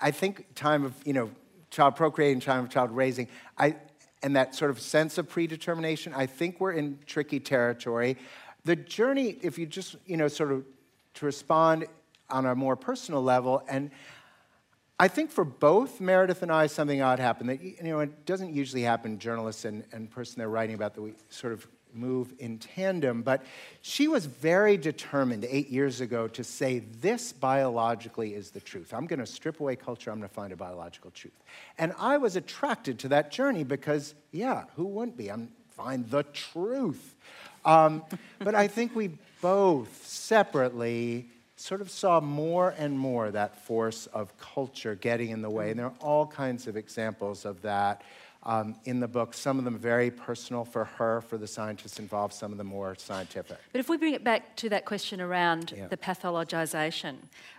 [0.00, 1.30] I think time of, you know,
[1.70, 3.28] child procreating, time of child raising,
[3.58, 3.76] I,
[4.22, 8.16] and that sort of sense of predetermination, I think we're in tricky territory.
[8.64, 10.64] The journey, if you just, you know, sort of
[11.14, 11.86] to respond
[12.28, 13.90] on a more personal level, and
[14.98, 18.52] I think for both Meredith and I, something odd happened that you know it doesn't
[18.52, 19.18] usually happen.
[19.18, 23.22] Journalists and, and person they're writing about that we sort of move in tandem.
[23.22, 23.44] But
[23.82, 28.92] she was very determined eight years ago to say this biologically is the truth.
[28.92, 30.10] I'm going to strip away culture.
[30.10, 31.34] I'm going to find a biological truth.
[31.78, 35.30] And I was attracted to that journey because yeah, who wouldn't be?
[35.30, 35.48] I'm
[35.80, 37.14] find the truth.
[37.64, 38.02] Um,
[38.38, 44.36] but I think we both separately sort of saw more and more that force of
[44.38, 45.70] culture getting in the way.
[45.70, 48.02] And there are all kinds of examples of that.
[48.42, 49.34] Um, in the book.
[49.34, 52.94] Some of them very personal for her, for the scientists involved, some of them more
[52.94, 53.58] scientific.
[53.72, 55.88] But if we bring it back to that question around Yeah.
[55.88, 57.16] the pathologization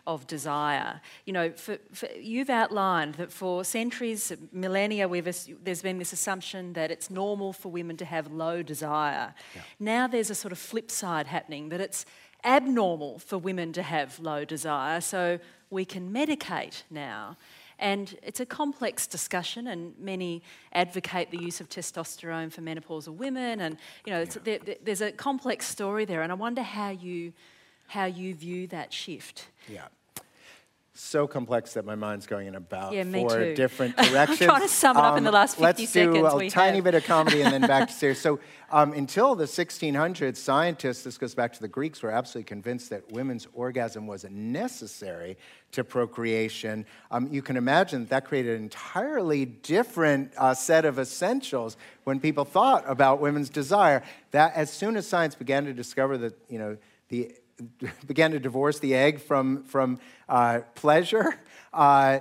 [0.07, 5.25] of desire, you know, for, for, you've outlined that for centuries, millennia, we've,
[5.63, 9.35] there's been this assumption that it's normal for women to have low desire.
[9.79, 12.05] Now there's a sort of flip side happening that it's
[12.43, 15.37] abnormal for women to have low desire, so
[15.69, 17.37] we can medicate now.
[17.81, 23.59] And it's a complex discussion, and many advocate the use of testosterone for menopausal women.
[23.59, 27.33] And you know, there, there- there's a complex story there, and I wonder how you
[27.87, 29.47] how you view that shift.
[29.67, 29.87] Yeah.
[30.93, 33.55] So complex that my mind's going in about Yeah, four too.
[33.55, 34.39] different I'm directions.
[34.39, 36.75] trying to sum it up in the last 50 let's do seconds a we tiny
[36.77, 36.83] have.
[36.83, 38.19] bit of comedy and then back to serious.
[38.19, 42.89] So um, until the 1600s, scientists, this goes back to the Greeks, were absolutely convinced
[42.89, 45.37] that women's orgasm was necessary
[45.71, 46.85] to procreation.
[47.09, 52.19] Um, you can imagine that, that created an entirely different uh, set of essentials when
[52.19, 54.03] people thought about women's desire.
[54.31, 56.77] That as soon as science began to discover that, you know,
[57.07, 57.33] the
[58.07, 59.99] began to divorce the egg from, from
[60.29, 61.39] uh, pleasure,
[61.73, 62.19] uh,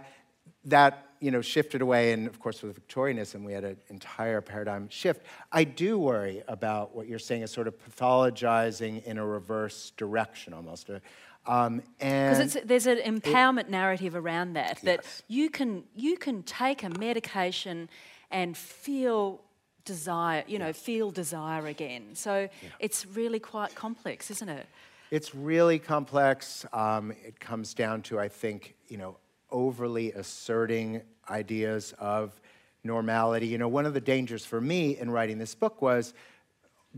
[0.64, 2.12] that you know, shifted away.
[2.12, 5.22] And of course, with Victorianism, we had an entire paradigm shift.
[5.52, 10.54] I do worry about what you're saying is sort of pathologizing in a reverse direction
[10.54, 10.88] almost.
[10.90, 11.00] Uh,
[11.46, 15.22] Um, and Because there's an empowerment narrative around that, that Yes.
[15.28, 17.88] you can, you can take a medication
[18.30, 19.40] and feel
[19.84, 22.14] desire, you know, feel desire again.
[22.14, 24.66] So it's really quite complex, isn't it?
[25.10, 26.64] It's really complex.
[26.72, 29.16] Um, it comes down to, I think, you know,
[29.50, 32.40] overly asserting ideas of
[32.84, 33.48] normality.
[33.48, 36.14] You know, one of the dangers for me in writing this book was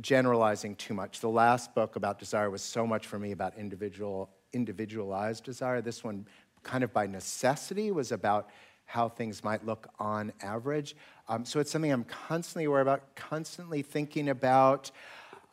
[0.02, 1.20] generalizing too much.
[1.20, 5.80] The last book about desire was so much for me about individual, individualized desire.
[5.80, 6.26] This one,
[6.62, 8.50] kind of by necessity, was about
[8.84, 10.96] how things might look on average.
[11.28, 14.90] Um, so it's something I'm constantly aware about, constantly thinking about.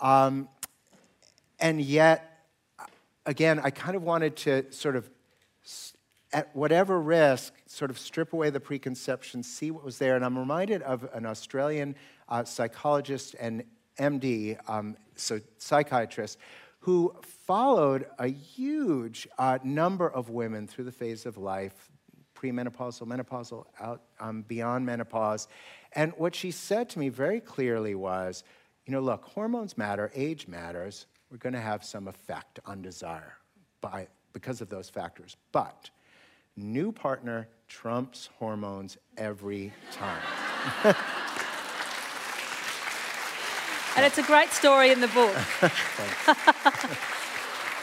[0.01, 0.49] Um,
[1.57, 2.28] and yet,
[3.25, 5.09] again, I kind of wanted to sort of,
[6.31, 10.15] at whatever risk, sort of strip away the preconceptions, see what was there.
[10.15, 11.95] And I'm reminded of an Australian
[12.27, 13.63] uh, psychologist and
[13.97, 16.37] MD, um, so psychiatrist,
[16.79, 17.13] who
[17.45, 21.89] followed a huge uh, number of women through the phase of life,
[22.35, 25.47] premenopausal, menopausal, out um, beyond menopause.
[25.93, 28.43] And what she said to me very clearly was,
[28.85, 31.05] you know, look, hormones matter, age matters.
[31.31, 33.35] We're going to have some effect on desire
[33.81, 35.37] by, because of those factors.
[35.51, 35.89] But
[36.55, 40.21] new partner trumps hormones every time.
[43.99, 45.35] And it's a great story in the book.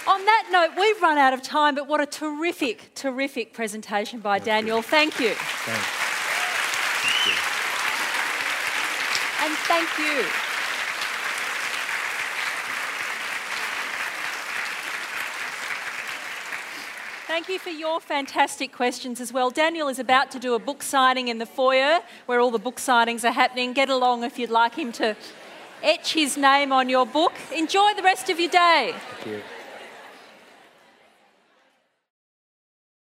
[0.09, 4.39] On that note, we've run out of time, but what a terrific, terrific presentation by
[4.39, 4.81] Daniel.
[4.81, 5.35] Thank you.
[5.35, 5.87] Thanks.
[9.43, 10.46] And thank you.
[17.37, 19.51] Thank you for your fantastic questions as well.
[19.51, 22.77] Daniel is about to do a book signing in the foyer where all the book
[22.77, 23.75] signings are happening.
[23.75, 25.15] Get along if you'd like him to
[25.83, 27.35] etch his name on your book.
[27.55, 28.95] Enjoy the rest of your day.
[29.19, 29.43] Thank you.